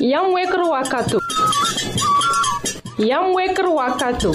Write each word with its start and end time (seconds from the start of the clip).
Yam 0.00 0.32
weker 0.34 0.60
wakato. 0.68 1.18
Yam 2.98 3.32
weker 3.32 3.64
wakato. 3.64 4.32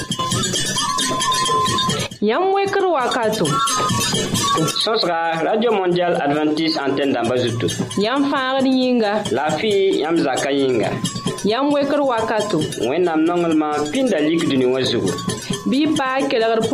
Yam 2.22 2.52
weker 2.54 2.82
wakato. 2.90 3.46
Sosra, 4.84 5.40
Radio 5.44 5.72
Mondial 5.72 6.16
Adventist 6.20 6.80
Antenne 6.80 7.14
d'Ambazuto. 7.14 7.68
Yam 8.02 8.32
fangad 8.32 8.66
yinga. 8.66 9.32
La 9.32 9.52
fi 9.52 10.00
yam 10.02 10.18
zaka 10.18 10.50
yinga. 10.50 10.90
Yam 11.46 11.72
weker 11.72 12.00
wakato. 12.02 12.60
Nongelman 12.82 13.92
pindalik 13.94 14.42
duni 14.50 14.66
wazugo. 14.66 15.12
Bi 15.70 15.86
pa 15.96 16.18
kelegr. 16.28 16.66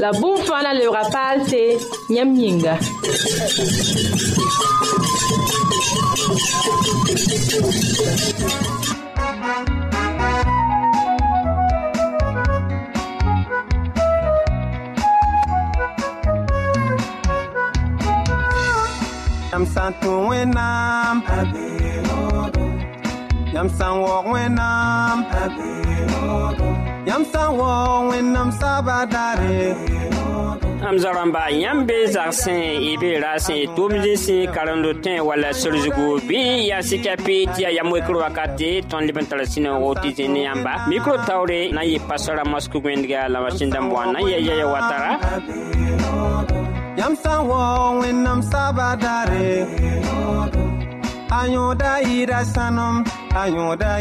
La 0.00 0.12
boum 0.12 0.38
fana 0.38 0.72
le 0.72 0.86
rapal 0.88 1.44
se 1.46 1.76
yam 2.08 2.34
yinga. 2.34 2.78
Yam 19.52 19.66
san 19.66 19.92
tu 20.00 20.10
wenam. 20.28 21.16
Yam 23.54 23.68
san 23.68 24.00
wo 24.00 24.22
wenam. 24.32 25.18
Yam 27.08 27.24
san 27.32 27.56
wo 27.58 27.70
wenam 28.10 28.48
sabadare. 28.60 29.74
mam 29.74 30.17
hamza 30.88 31.10
rãmba 31.12 31.40
yãmb 31.62 31.86
be 31.88 31.96
zag 32.14 32.30
sẽn 32.42 32.80
y 32.90 32.92
beera 33.00 33.32
sẽn 33.46 33.58
tʋʋm 33.76 33.88
tʋmd 33.92 34.06
sẽn 34.24 34.42
karendo 34.54 34.90
tẽ 35.04 35.14
wall 35.28 35.44
sorzugu 35.60 36.06
bɩ 36.28 36.38
yaa 36.70 36.82
sɩkapɩ 36.88 37.34
tɩ 37.54 37.60
yaa 37.64 37.72
yam 37.76 37.88
wekr 37.92 38.14
wakate 38.22 38.70
tõnd 38.90 39.04
leb 39.08 39.18
n 39.22 39.26
tara 39.30 39.44
sũ-noogo 39.52 39.90
tɩ 40.02 40.08
zĩ 40.16 40.24
ne 40.34 40.40
yãmba 40.48 40.72
mikro 40.88 41.14
taoore 41.26 41.60
na 41.76 41.80
n 41.84 41.88
yɩ 41.92 41.98
pasora 42.08 42.42
mosk 42.52 42.72
wẽndga 42.84 43.20
la 43.32 43.38
masin 43.44 43.68
dãmb 43.74 43.92
wã 43.94 44.02
na 44.12 44.18
n 44.20 44.22
yaa 44.32 44.42
yaya 44.48 44.66
wa 44.72 44.80
tara 44.90 45.10
yãmb 47.00 47.16
sã 47.22 47.32
n 47.36 47.40
wao 47.50 47.90
wẽnnaam 48.00 48.40
sabadare 48.50 49.48
a 51.38 51.40
yõoda 51.54 51.92
yɩɩda 52.08 52.38
sãnem 52.54 52.96
a 53.40 53.42
yõoda 53.52 53.92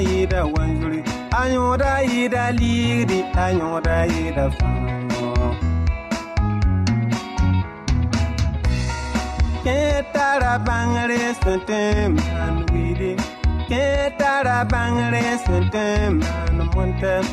Ketara 9.67 10.63
bangare 10.63 11.35
suntem 11.43 12.15
man 12.15 12.55
widi 12.71 13.19
Ketara 13.67 14.63
bangare 14.73 15.35
suntem 15.43 16.19
man 16.23 16.57
montem 16.71 17.23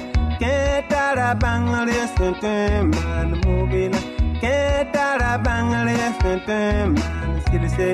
Ketara 0.40 1.28
bangare 1.38 2.00
suntem 2.16 2.90
man 2.90 3.38
mobile 3.46 3.94
Ketara 4.42 5.32
bangare 5.46 6.10
suntem 6.18 6.98
man 6.98 7.30
silse 7.46 7.90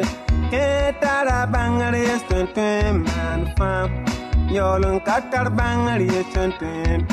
Ketara 0.49 1.41
bangare 1.55 2.07
suntem 2.25 3.05
man 3.05 3.45
fam 3.59 3.91
Yolun 4.49 5.05
katar 5.05 5.53
bangare 5.53 6.25
suntem 6.33 7.05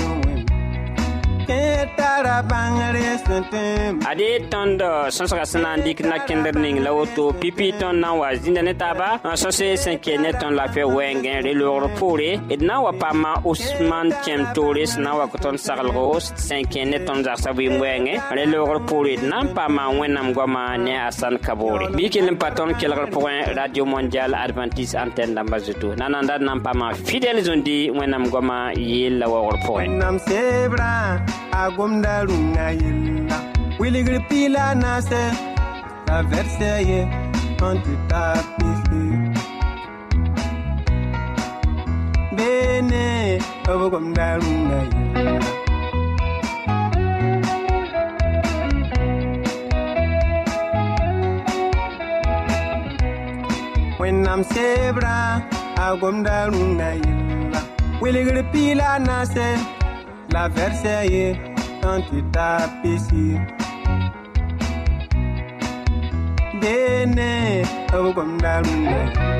suntem 3.28 4.00
ade 4.08 4.28
tõnd 4.52 4.82
sõsga 5.14 5.46
sẽn 5.52 5.62
na 5.64 5.72
n 5.78 5.84
dɩk 5.86 6.00
nakẽndr 6.08 6.56
ning 6.64 6.80
la 6.86 6.92
woto. 6.96 7.32
Pipi 7.42 7.72
tõnd 7.80 8.00
na 8.02 8.10
n 8.14 8.20
wa 8.22 8.30
zĩnda 8.34 8.62
ne 8.64 8.74
taaba 8.82 9.10
sõse 9.42 9.68
sẽn 9.84 10.00
keel 10.04 10.22
ne 10.24 10.32
tõnd 10.40 10.56
lafɩ 10.60 10.84
wɛɛngẽ 10.96 11.42
re-loogr 11.46 11.86
poore 12.00 12.32
d 12.50 12.62
na 12.68 12.76
n 12.80 12.84
wa 12.86 12.92
paama 13.02 13.32
osman 13.44 14.12
kẽm 14.24 14.42
toore 14.56 14.84
sẽn 14.92 15.04
na 15.04 15.12
n 15.14 15.18
wa 15.20 15.26
kõ 15.32 15.38
tõnd 15.44 15.60
saglgo 15.66 16.06
sẽn 16.20 16.64
kẽ 16.72 16.86
ne 16.92 16.98
tõnd 17.08 17.26
zagsã 17.28 17.52
vɩɩm 17.58 17.76
wɛɛngẽ 17.82 18.16
re-loogr 18.38 18.80
poore 18.90 19.14
d 19.20 19.24
na 19.28 19.38
n 19.44 19.54
paama 19.56 19.84
wẽnnaam 20.00 20.34
goamã 20.36 20.78
ne 20.78 20.94
a 21.08 21.12
san 21.12 21.36
kaboore 21.38 21.92
bɩ 21.96 22.06
kell 22.14 22.32
n 22.32 22.38
pa 22.42 22.50
tõnd 22.52 22.78
kelgr 22.80 23.08
radio 23.56 23.84
mondial 23.86 24.32
adventiste 24.36 24.96
antenne 24.98 25.36
dãmba 25.36 25.58
zutu 25.60 25.96
nananda 26.00 26.38
d 26.40 26.44
na 26.48 26.54
n 26.56 26.64
paama 26.66 26.94
fidɛl 26.94 27.38
zũndi 27.44 27.92
wẽnnaam 27.92 28.30
goamã 28.32 28.72
yeel 28.76 29.20
la 29.20 29.28
waoogr 29.28 29.58
pʋgẽ 29.66 29.86
agomda 31.52 32.26
runga 32.28 32.68
yilla 32.82 33.38
Wiligri 33.80 34.20
pila 34.30 34.76
nase 34.76 35.24
La 36.08 36.24
verseye 36.24 37.02
Anti 37.68 37.96
tapisi 38.10 39.04
Bene 42.36 43.40
Agomda 43.68 44.28
runga 44.42 44.80
yilla 44.92 45.68
When 54.00 54.28
I'm 54.28 54.44
sebra 54.44 55.16
agomda 55.76 56.38
runga 56.52 56.90
yilla 57.02 57.62
Wiligri 58.02 58.44
pila 58.52 59.00
nase 59.08 59.77
La 60.30 60.50
verseye 60.50 61.40
Anti 61.84 62.22
tapisi 62.32 63.40
Bene 66.60 67.64
Agomda 67.94 68.62
runga 68.62 68.98
yilla 69.04 69.38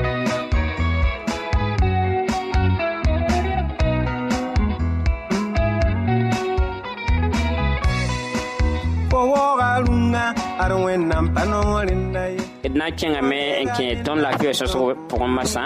Fo 9.10 9.20
woga 9.32 9.70
runga 9.84 10.34
Ar 10.58 10.72
wennam 10.72 11.26
panorinda 11.34 12.24
ye 12.32 12.68
d 12.68 12.74
na 12.78 12.88
n 12.88 12.96
kẽngame 12.98 13.40
n 13.64 13.68
kẽ 13.76 14.02
tõnd 14.04 14.24
sõsg 14.56 14.96
pʋgẽ 15.08 15.28
masã 15.36 15.64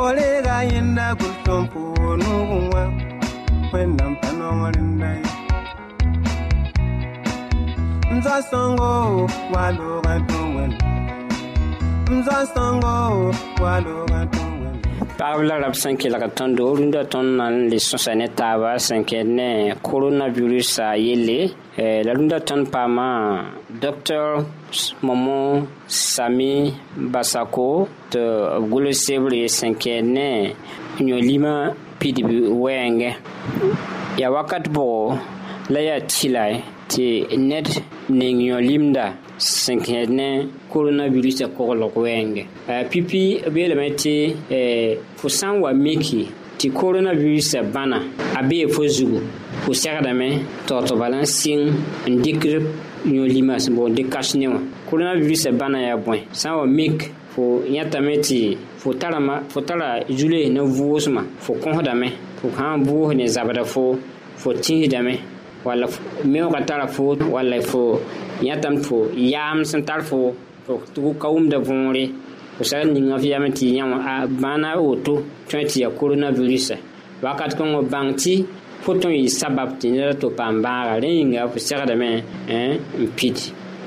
Ye 0.00 0.06
Orega 0.06 0.64
yenda 0.64 1.14
gultom 1.14 1.68
po 1.68 1.80
nugunwa 2.16 2.82
Wennam 3.72 4.16
panorinda 4.20 5.10
ye 5.18 5.24
Mza 8.14 8.42
songo 8.42 9.28
waloga 9.52 10.20
tuwen 10.28 10.72
Mza 12.10 12.46
songo 12.54 13.34
waloga 13.62 14.26
tuwen 14.26 14.80
paɣaba 15.18 15.42
la 15.44 15.56
rab 15.58 15.74
sẽn 15.76 15.96
kelg 16.00 16.24
tõndo 16.32 16.64
rũndã 16.78 17.02
tõnd 17.12 17.36
na 17.36 17.50
le 17.50 17.76
sõsa 17.76 18.14
ne 18.16 18.28
taaba 18.38 18.78
sẽn 18.78 19.04
kẽed 19.04 19.28
ne 19.28 19.74
coronavirusã 19.84 20.96
yelle 20.96 21.52
Eh, 21.80 22.02
la 22.04 22.12
rũndã 22.16 22.40
tõnd 22.48 22.66
paama 22.72 23.44
dr 23.82 24.44
momo 25.02 25.66
sami 25.86 26.72
basako 27.12 27.88
tɩ 28.12 28.20
b 28.60 28.70
gʋls 28.70 28.92
sebre 29.04 29.48
sẽn 29.48 29.74
kẽed 29.82 30.04
ne 30.16 30.28
yõ-lima 31.08 31.52
pidb 32.00 32.28
wɛɛngẽ 32.62 33.12
yaa 34.20 34.30
wakat 34.34 34.64
bʋgo 34.74 35.18
la 35.72 35.80
yaa 35.88 36.00
tɩla 36.12 36.44
tɩ 36.90 37.04
ned 37.48 37.66
ning 38.18 38.38
yõ-limda 38.50 39.04
sẽn 39.38 39.78
kẽed 39.86 40.10
ne 40.18 40.28
coronavirusã 40.72 41.46
koglg 41.56 41.94
wɛɛngẽ 42.04 42.44
Eh, 42.68 42.84
pipi 42.90 43.40
b 43.52 43.56
yeelame 43.60 43.88
tɩ 44.00 44.12
eh, 44.50 44.98
fo 45.16 45.28
sã 45.28 45.48
n 45.52 45.60
wa 45.62 45.72
miki 45.72 46.28
tɩ 46.58 46.70
coronavirusã 46.72 47.62
bãna 47.74 47.98
a 48.38 48.42
bee 48.42 48.66
fo 48.68 48.82
zugu. 48.86 49.18
Fo 49.64 49.72
segdame 49.72 50.28
tɩ 50.66 50.74
tɩ 50.86 50.94
bala 51.00 51.18
n 51.20 51.26
sɩng 51.26 51.72
n 52.06 52.14
dɩkd 52.22 52.62
yõ-lima 53.04 53.58
sẽn 53.58 53.74
boond 53.76 53.94
dɩk 53.96 54.08
kas 54.12 54.34
ne 54.34 54.46
wã 54.48 54.60
coronavirusã 54.88 55.50
bãna 55.52 55.78
yaa 55.88 55.96
bõe 55.96 56.18
sã 56.32 56.50
n 56.50 56.56
wa 56.60 56.66
mik 56.66 56.98
fo 57.34 57.62
yãtame 57.66 58.14
tɩ 58.26 58.56
fo 58.80 58.92
tarama 58.94 59.42
fo 59.48 59.60
tara 59.60 60.00
zule 60.18 60.48
ne 60.50 60.60
vʋʋsmã 60.60 61.22
fo 61.44 61.52
kõsdame 61.62 62.08
fo 62.40 62.48
sã 62.56 62.76
n 62.76 62.84
vʋʋs 62.84 63.14
ne 63.16 63.26
zabda 63.26 63.64
fo 63.64 63.96
fo 64.36 64.50
tĩsdame 64.52 65.14
walla 65.64 65.86
meoogã 66.24 66.60
tara 66.66 66.86
fo 66.86 67.16
walla 67.34 67.60
fo 67.60 68.00
yãtame 68.42 68.76
tɩ 68.80 68.84
fo 68.88 68.96
yaam 69.16 69.64
sẽn 69.64 69.82
tar 69.84 70.02
fo 70.02 70.34
fo 70.66 70.72
tɩ 70.94 71.00
ka 71.20 71.28
wʋmda 71.28 71.58
võore 71.66 72.04
fo 72.56 72.64
sagl 72.64 72.92
ninga 72.92 73.16
f 73.16 73.24
yame 73.24 73.48
tɩ 73.58 73.64
yã 73.76 73.84
wã 73.86 73.98
a 74.04 74.26
bãana 74.26 74.76
woto 74.76 75.22
tõe 75.48 75.64
tɩ 75.70 75.76
yaa 75.82 75.90
coronavirusã 75.98 76.76
wakat 77.22 77.56
kõngo 77.58 77.80
bãng 77.92 78.12
tɩ 78.20 78.44
fo 78.82 78.90
tõe 79.00 79.14
yɩ 79.22 79.28
sabab 79.38 79.70
tɩ 79.80 79.86
neda 79.92 80.14
to 80.20 80.26
paam 80.38 80.54
bãaga 80.64 80.94
rẽ 81.02 81.10
yĩnga 81.18 81.40
fo 81.52 81.58
segdame 81.66 82.10
n 82.48 83.06
pid 83.16 83.36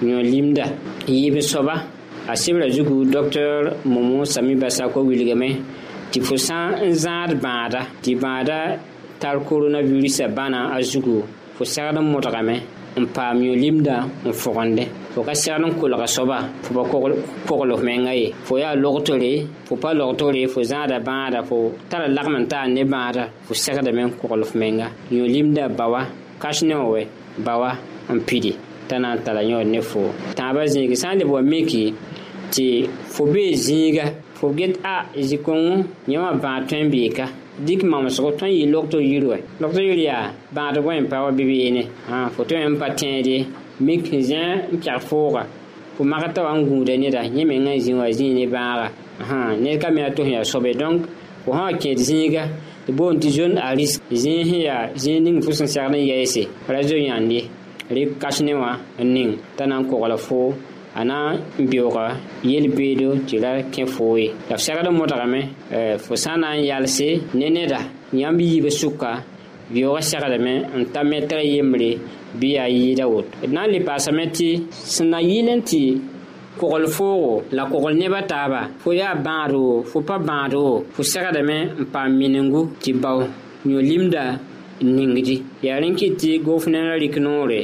yõ-limda 0.09 0.65
yɩɩb 1.07 1.35
soaba 1.51 1.75
a 2.31 2.33
sebra 2.41 2.65
zugu 2.75 2.95
dr 3.13 3.59
momo 3.93 4.25
sami 4.33 4.53
basako 4.61 4.99
wilgame 5.09 5.49
tɩ 6.11 6.19
fo 6.27 6.35
sã 6.47 6.57
n 6.89 6.91
zãad 7.03 7.31
bãada 7.43 7.81
tɩ 8.03 8.11
bãada 8.23 8.57
tar 9.21 9.37
coronavirusã 9.47 10.25
bãna 10.37 10.59
a 10.75 10.77
zugu 10.91 11.15
fo 11.55 11.63
segd 11.73 11.97
n 11.99 12.05
modgame 12.11 12.55
n 13.01 13.05
paam 13.15 13.37
yõ-limda 13.47 13.95
n 14.27 14.31
fogende 14.41 14.85
fo 15.13 15.21
ka 15.27 15.33
segd 15.41 15.61
n 15.61 15.73
kolga 15.79 16.07
soaba 16.07 16.37
fo 16.63 16.71
pa 16.73 16.83
kogl 17.47 17.71
f 17.77 17.81
menga 17.87 18.11
ye 18.13 18.33
fo 18.47 18.57
yaa 18.57 18.75
logtore 18.75 19.31
fo 19.67 19.75
pa 19.75 19.93
logtore 19.93 20.47
fo 20.53 20.59
zãada 20.71 20.97
bãada 20.99 21.39
fo 21.49 21.71
tara 21.89 22.07
lagm 22.07 22.35
n 22.41 22.45
taa 22.51 22.65
ne 22.67 22.83
bãada 22.93 23.23
fo 23.45 23.53
segdame 23.53 24.01
n 24.07 24.11
kogl 24.19 24.41
f 24.43 24.53
menga 24.61 24.87
yõ 25.11 25.25
limda 25.33 25.69
ba 25.69 25.85
wa 25.93 26.01
kas 26.41 26.63
ne 26.63 26.73
wã 26.75 26.87
wɛ 26.93 27.01
ba 27.45 27.53
wa 27.61 27.71
n 28.09 28.19
pidi 28.27 28.51
t'a 28.87 28.97
na 28.99 29.13
n 29.15 29.19
tara 29.23 29.41
yõod 29.49 29.67
ne 29.73 29.81
fo 29.81 30.01
tãabã 30.37 30.65
zĩigi 30.73 30.95
sã 31.01 31.13
n 31.13 31.19
leb 31.19 31.29
wa 31.29 31.41
miki 31.41 31.93
tɩ 32.53 32.67
fo 33.13 33.23
bee 33.33 33.53
zĩiga 33.65 34.05
fo 34.37 34.49
get 34.57 34.73
a 34.83 35.05
zĩ-kõngo 35.15 35.75
yẽ 36.11 36.17
wã 36.23 36.29
bãag 36.43 36.61
tõe 36.69 36.83
n 36.83 36.89
beeka 36.93 37.25
dik 37.65 37.81
mamsgo 37.85 38.29
tõe 38.39 38.49
n 38.49 38.55
yɩ 38.59 38.65
logto 38.73 38.97
yir 38.99 39.23
wɛ 39.29 39.37
logto 39.61 39.79
yir 39.87 39.99
yaa 40.07 40.25
bãad 40.55 40.75
bõe 40.83 40.97
n 40.99 41.07
pa 41.11 41.21
wa 41.23 41.31
bibeene 41.31 41.83
fo 42.35 42.41
tõe 42.49 42.65
n 42.65 42.75
pa 42.81 42.87
tẽede 42.99 43.45
mik 43.79 44.05
zẽ 44.29 44.69
n 44.71 44.77
pɛg 44.77 44.99
fooga. 45.01 45.45
Fo 45.95 46.03
magta 46.03 46.41
wa 46.43 46.57
n 46.57 46.65
gũuda 46.65 46.97
neda 46.97 47.21
yẽ 47.23 47.45
meng 47.45 47.63
n 47.65 47.77
zĩ 47.79 47.93
wa 47.93 48.09
zĩig 48.09 48.33
ne 48.33 48.47
bãaga 48.47 48.91
ned 49.59 49.79
ka 49.79 49.91
me 49.91 50.01
a 50.01 50.09
tos 50.11 50.27
yaa 50.27 50.43
sobe 50.43 50.73
donc 50.73 51.05
fo 51.45 51.51
sã 51.53 51.63
wa 51.65 51.73
kẽed 51.73 51.97
zĩiga 51.97 52.43
tɩ 52.87 52.91
boond 52.93 53.19
tɩ 53.21 53.29
zon 53.29 53.57
a 53.57 53.75
risk. 53.75 54.01
Zĩig 54.11 54.45
sẽn 54.49 54.61
yaa 54.61 54.89
zĩig 54.95 55.21
ning 55.21 55.41
fo 55.41 55.51
sẽn 55.51 55.67
segd 55.67 55.91
n 55.95 56.01
yɛɛse. 56.01 56.47
Ra 56.67 56.81
zo 56.81 56.95
yãnde 56.95 57.43
rɩk 57.91 58.17
kas 58.19 58.41
ne 58.41 58.53
wã 58.53 58.77
n 58.99 59.13
ning 59.13 59.37
t'a 59.55 59.65
na 59.67 59.79
n 59.79 59.85
kogla 59.85 60.17
foo. 60.17 60.53
A 60.95 61.03
na 61.03 61.33
n 61.59 61.65
beooga 61.65 62.17
yel-beedo 62.43 63.15
tɩ 63.27 63.39
ra 63.41 63.61
kẽ 63.71 63.85
foo 63.85 64.17
ye 64.17 64.31
la 64.49 64.55
f 64.57 64.61
segd 64.61 64.87
n 64.87 64.93
modgame 64.97 65.41
fo 65.97 66.15
sã 66.15 66.37
na 66.37 66.55
n 66.55 66.63
yalse 66.63 67.21
ne 67.33 67.49
neda 67.49 67.79
yãmb 68.13 68.39
yiibã 68.39 68.69
sʋka 68.69 69.11
beooga 69.71 70.01
segdame 70.09 70.53
n 70.79 70.83
ta 70.93 71.01
metr 71.03 71.39
yembre 71.53 71.89
bɩ 72.39 72.47
yaa 72.57 72.69
yɩɩda 72.77 73.05
woto 73.13 73.33
d 73.47 73.51
na 73.53 73.61
n 73.65 73.71
le 73.73 73.79
paasame 73.87 74.23
tɩ 74.37 74.47
sẽn 74.93 75.07
na 75.11 75.19
yɩl 75.29 75.49
n 75.57 75.61
tɩ 75.69 75.81
kogl 76.59 76.85
foogo 76.95 77.31
la 77.55 77.63
kogl 77.71 77.93
nebã 78.01 78.19
taaba 78.31 78.61
fo 78.81 78.89
yaa 78.99 79.15
bãad 79.25 79.51
wo 79.63 79.83
fo 79.89 79.97
pa 80.07 80.15
bãad 80.29 80.53
wo 80.53 80.83
fo 80.93 81.01
segdame 81.11 81.57
n 81.81 81.85
paam 81.93 82.09
minengu 82.19 82.61
tɩ 82.81 82.91
bao 83.03 83.19
yõ-limda 83.71 84.23
ningdi. 84.95 85.35
Yaa 85.65 85.79
rẽ 85.81 85.89
kɩt 85.99 86.13
tɩ 86.19 86.29
goofnẽnã 86.45 86.93
rɩk 87.01 87.15
noore 87.25 87.61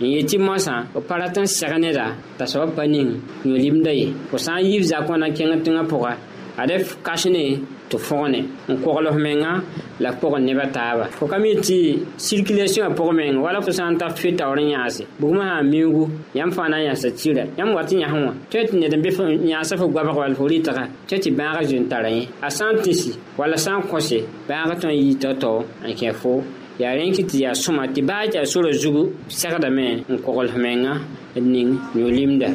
n 0.00 0.04
yet 0.14 0.26
tɩ 0.30 0.36
mosã 0.46 0.74
f 0.94 1.02
pa 1.08 1.14
rat 1.20 1.36
n 1.38 1.46
seg 1.46 1.72
neda 1.82 2.06
t'a 2.38 2.44
soab 2.52 2.70
pa 2.76 2.82
ning 2.86 3.10
yõ-limda 3.44 3.92
ye. 4.00 4.06
Fo 4.30 4.36
sã 4.44 4.52
n 4.58 4.64
yiib 4.68 4.84
wãna 5.08 5.26
kẽng 5.36 5.62
tẽngã 5.64 5.82
pʋga 5.90 6.12
ad 6.56 6.70
f 6.70 6.96
kas 7.02 7.26
ne 7.26 7.58
tɩ 7.90 7.98
fõgne 7.98 8.40
n 8.68 8.76
kogl 8.82 9.06
f 9.10 9.16
menga 9.16 9.52
la 10.00 10.10
pʋgẽ 10.12 10.40
nebã 10.46 10.66
taaba 10.72 11.04
fo 11.16 11.26
ka 11.26 11.38
mi 11.38 11.54
tɩ 11.56 11.98
circulation 12.16 12.88
pʋg 12.94 13.10
meng 13.18 13.36
wala 13.42 13.60
fo 13.60 13.70
sã 13.70 13.90
n 13.90 13.98
tar 13.98 14.12
fe 14.16 14.30
taoor 14.38 14.58
n 14.60 14.70
yãase 14.74 15.02
bugmã 15.20 15.44
sã 15.50 15.62
n 15.62 15.70
miugu 15.70 16.04
yãmb 16.34 16.52
fãa 16.52 16.68
na 16.68 16.78
n 16.78 16.84
yãsa 16.88 17.10
tira. 17.10 17.44
Yãmb 17.58 17.74
wat 17.74 17.90
n 17.92 18.00
yãsẽ 18.02 18.20
wã 18.26 18.32
tõe 18.50 18.62
tɩ 18.68 18.74
ned 18.78 18.94
n 18.94 19.02
be 19.02 19.10
yãasa 19.50 19.76
fo 19.76 19.86
goabg 19.88 20.16
wall 20.16 20.34
fo 20.34 20.44
rɩtga 20.46 20.84
tõe 21.08 21.18
tɩ 21.22 21.30
bãagã 21.38 21.62
zoen 21.62 21.88
tara 21.88 22.10
yẽ 22.10 22.28
a 22.40 22.48
sã 22.50 22.72
n 22.72 22.76
tɩsi 22.82 23.10
wala 23.38 23.56
sã 23.56 23.72
n 23.78 23.82
kõse 23.90 24.18
bãagã 24.48 24.74
tõe 24.80 24.92
n 24.94 24.98
yɩ 24.98 25.18
tao-tao 25.22 25.64
n 25.86 25.94
kẽ 25.94 26.12
fo 26.12 26.42
yaa 26.78 26.94
rẽn 26.94 27.12
kɩ 27.14 27.22
tɩ 27.30 27.36
yaa 27.44 27.54
sõma 27.54 27.86
tɩ 27.94 28.00
baa 28.08 28.24
yaa 28.32 28.44
sorã 28.44 28.70
zugu 28.72 29.12
segdame 29.28 30.02
n 30.08 30.16
kogl 30.24 30.48
f 30.48 30.56
menga 30.56 30.94
d 31.34 31.40
ning 31.40 31.78
yõ-limda 31.94 32.48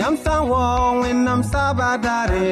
yãmb 0.00 0.16
sã 0.24 0.34
n 0.40 0.42
waoog 0.50 0.94
wẽnnaam 1.02 1.40
saaba 1.52 1.88
daare 2.04 2.48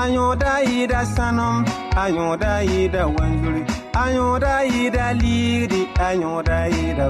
a 0.00 0.02
yõoda 0.14 0.52
yɩɩda 0.68 1.00
sãnem 1.14 1.56
a 2.02 2.04
yõoda 2.16 2.52
yɩɩda 2.70 3.02
wanzuri 3.14 3.62
a 4.02 4.04
yõoda 4.16 4.52
yɩɩda 4.74 5.04
liigri 5.20 5.80
a 6.06 6.08
yõoda 6.22 6.58
yɩɩda 6.76 7.06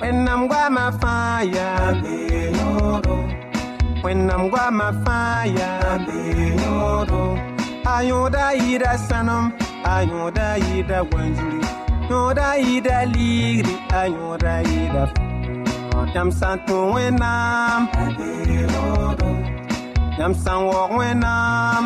wẽnnaam 0.00 0.40
goamã 0.50 0.84
fãa 1.00 1.38
yaa 1.54 1.88
wẽnnaam 4.04 4.42
goamã 4.52 4.88
fãa 5.04 5.40
yaa 5.58 5.94
a 7.94 7.96
yõoda 8.08 8.44
yɩɩda 8.62 8.92
sãnem 9.08 9.44
a 9.94 9.96
yõoda 16.08 16.08
yɩɩda 16.08 16.08
wanzuri 16.08 16.08
yõoda 16.08 16.08
yɩɩda 16.08 16.08
liigri 16.08 16.08
a 16.08 16.08
yõoda 16.08 16.08
yɩɩda 16.08 16.08
yãmb 16.08 16.30
sã 16.38 16.50
n 16.54 16.58
tũ 16.66 16.76
wẽnnaam 16.94 17.82
yãmb 20.18 20.34
sã 20.44 20.54
n 20.54 20.62
waoog 20.68 20.96
wẽnnaam 21.08 21.84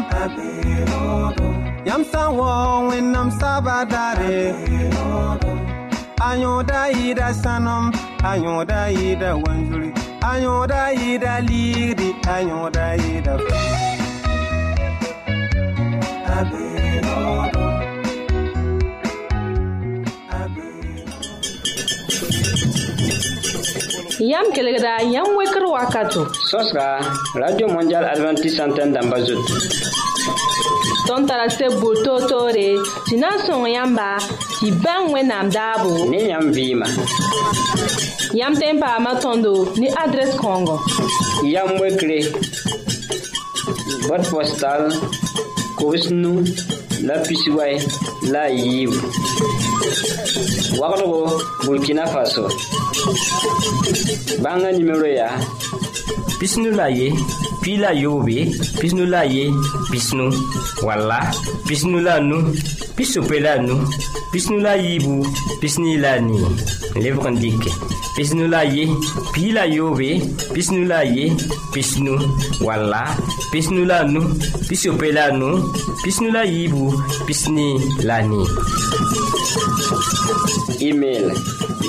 yãmb 1.89 2.05
sã 2.13 2.23
n 2.27 2.37
waoog 2.39 2.83
wẽnnaam 2.91 3.29
saaba 16.31 17.62
Yam 24.31 24.47
kelegda, 24.55 25.03
yam 25.15 25.27
wekr 25.37 25.65
wakato. 25.67 26.23
Sos 26.51 26.73
ka, 26.73 27.01
Radio 27.35 27.67
Mondial 27.69 28.05
Adventist 28.05 28.57
Santen 28.57 28.93
damba 28.95 29.19
zot. 29.27 29.43
Ton 31.07 31.27
tarase 31.27 31.67
boul 31.81 31.97
to 32.05 32.15
to 32.31 32.39
re, 32.55 32.79
si 33.07 33.17
nan 33.17 33.39
son 33.45 33.67
yamba, 33.67 34.21
si 34.59 34.71
ban 34.83 35.11
we 35.13 35.23
nam 35.23 35.51
dabu. 35.51 36.09
Ne 36.11 36.29
yam 36.29 36.53
vima. 36.53 36.87
Yam 38.33 38.55
tempa 38.55 38.99
matondo, 39.05 39.55
ni 39.77 39.89
adres 39.89 40.35
kongo. 40.37 40.79
Yam 41.43 41.71
wekre, 41.83 42.21
bot 44.09 44.23
postal, 44.31 44.83
kobs 45.83 46.11
nu 46.11 46.33
la 47.03 47.19
pisway 47.27 47.75
la 48.31 48.43
a 48.47 48.51
yiibu 48.51 48.95
wagdgo 50.79 51.43
burkina 51.67 52.07
faso. 52.07 52.47
Bãngã 54.43 54.71
nimero 54.73 55.07
yaa 55.07 55.35
pisnu 56.39 56.71
la 56.79 56.87
ye 56.89 57.11
pi 57.63 57.77
la 57.79 57.93
yobe, 57.95 58.49
pis 58.81 58.93
nou 58.97 59.07
la 59.07 59.23
ye, 59.31 59.47
pis 59.93 60.09
nou, 60.19 60.35
wala, 60.83 61.21
pis 61.69 61.85
nou 61.87 62.03
la 62.03 62.19
nou, 62.23 62.51
pis 62.99 63.13
soupe 63.15 63.39
la 63.43 63.55
nou, 63.63 63.87
pis 64.33 64.49
nou 64.51 64.59
la 64.63 64.75
yibou, 64.81 65.23
pis 65.63 65.79
ni 65.79 65.95
la 66.03 66.17
ni. 66.23 66.41
Lev 66.99 67.21
kandike. 67.23 67.71
Pis 68.17 68.35
nou 68.37 68.51
la 68.51 68.65
ye, 68.69 68.85
pi 69.33 69.53
la 69.55 69.65
yobe, 69.71 70.11
pis 70.53 70.69
nou 70.75 70.85
la 70.91 71.01
ye, 71.07 71.31
pis 71.73 71.95
nou, 72.03 72.19
wala, 72.67 73.05
pis 73.55 73.71
nou 73.73 73.87
la 73.89 74.03
nou, 74.11 74.35
pis 74.69 74.83
soupe 74.83 75.13
la 75.15 75.31
nou, 75.33 75.73
pis 76.03 76.19
nou 76.21 76.35
la 76.35 76.45
yibou, 76.49 76.93
pis 77.29 77.47
ni 77.55 77.71
la 78.05 78.21
ni. 78.27 78.43
Email 80.83 81.31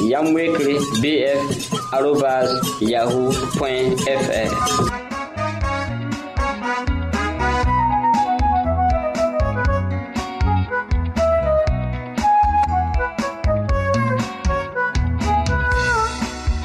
yamwekle 0.09 0.77
bf 1.01 1.71
arobas 1.97 2.49
yahoo.fr 2.81 4.51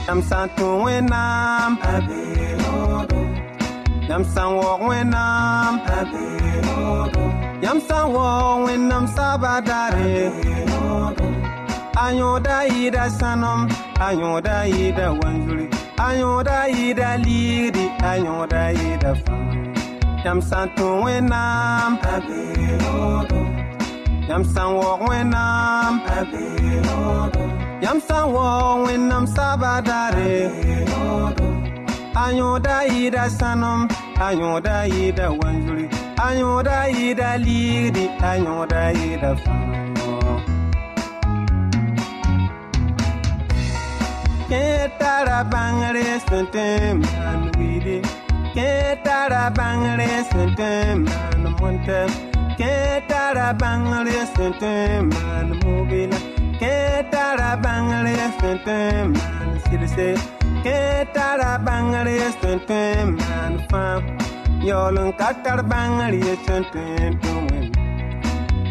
fr 0.09 0.12
yãmb 0.12 0.23
sã 0.31 0.41
n 0.45 0.49
tũ 0.57 0.67
wẽnnaam 0.85 1.71
yãmb 4.09 4.25
sã 4.35 4.43
n 4.49 4.50
waoog 4.59 4.81
wẽnnaam 4.88 5.73
yãmb 7.65 7.81
sã 7.88 7.99
n 8.03 8.07
waoog 8.15 8.59
wẽnnaam 8.67 9.05
saaba 9.17 9.53
daare 9.69 10.15
a 12.05 12.07
yõoda 12.19 12.57
yɩɩda 12.73 13.05
sãnem 13.19 13.61
a 14.07 14.09
yõoda 14.21 14.57
yɩɩda 14.75 15.07
wanzuri 15.21 15.67
a 16.07 16.09
yõoda 16.21 16.59
yɩɩda 16.77 17.09
liigri 17.25 17.85
a 18.11 18.12
yõoda 18.25 18.62
yɩɩda 18.81 19.11
fãa 19.23 19.41
yãmb 20.25 20.43
sã 20.50 20.61
n 20.65 20.69
tũ 20.77 20.88
wẽnnaam 27.88 28.00
yãmb 28.00 28.02
sã 28.09 28.18
n 28.23 28.33
waoog 28.35 28.80
wẽnnaam 28.87 29.25
yãmb 29.25 29.28
sã 29.37 29.47
n 29.50 29.62
waoog 29.64 29.66
wẽnnaam 29.66 29.66
saaba 29.66 29.73
daare 29.88 30.35
a 32.23 32.26
yõoda 32.38 32.76
yɩɩda 32.92 33.25
sãnem 33.38 33.80
a 34.26 34.28
yõoda 34.40 34.76
yɩɩda 34.95 35.26
wanzuri 35.38 35.87
a 36.26 36.28
yõoda 36.40 36.76
yɩɩda 36.97 37.28
liigri 37.45 38.04
a 38.30 38.33
yõoda 38.45 38.83
yɩɩda 39.00 39.30
fãa 39.42 39.66
Kẽ 44.50 44.88
tara 44.99 45.38
bãngre 58.49 58.57
sẽn 58.57 58.59
tõe 58.67 59.05
n 59.05 59.12
maan 59.14 59.50
wɩɩde 59.71 60.09
kẽ 60.64 61.05
tara 61.14 61.52
bãngre 61.67 62.17
sẽn 62.40 62.59
tõe 62.69 62.83
n 63.05 63.17
maan 63.19 63.52
mõntɛ 64.09 64.28
kẽ 64.28 64.28
tara 64.28 64.28
bãngre 64.28 64.28
sẽn 64.28 64.28
tõe 64.28 64.28
n 64.28 64.28
maan 64.28 64.28
mobela 64.28 64.28
kẽ 64.28 64.28
tara 64.28 64.28
bãngre 64.28 64.28
sẽn 64.28 64.28
sẽn 64.28 64.28
tõe 64.28 64.28
n 64.28 64.28
maan 64.28 64.28
kẽ 64.28 64.28
tara 64.28 64.33
bãngr 64.33 64.33
ye 64.33 64.33
sẽn 64.33 64.33
tõe 64.40 64.49
n 64.49 64.49
maan 64.49 64.49
fãa 64.55 64.64
yaool 64.69 64.97
n 64.99 65.12
ka 65.19 65.31
tar 65.45 65.61
bãngr 65.71 66.14
ye 66.14 66.35
sẽn 66.47 66.62
tõe 66.73 66.95
n 66.99 67.14
tʋ 67.23 67.31
wẽnd 67.49 67.75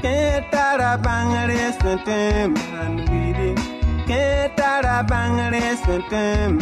kẽ 0.03 0.41
tara 0.51 0.91
bãngr 1.05 1.50
ye 1.60 1.67
sẽn 1.79 1.98
tõe 2.05 2.24
n 2.46 2.55
maan 2.55 2.93
wiide 3.10 3.50
kẽ 4.10 4.24
tara 4.57 4.98
bãngr 5.12 5.53
ye 5.53 5.72
sẽn 5.84 6.01
tõe 6.12 6.25
n 6.48 6.57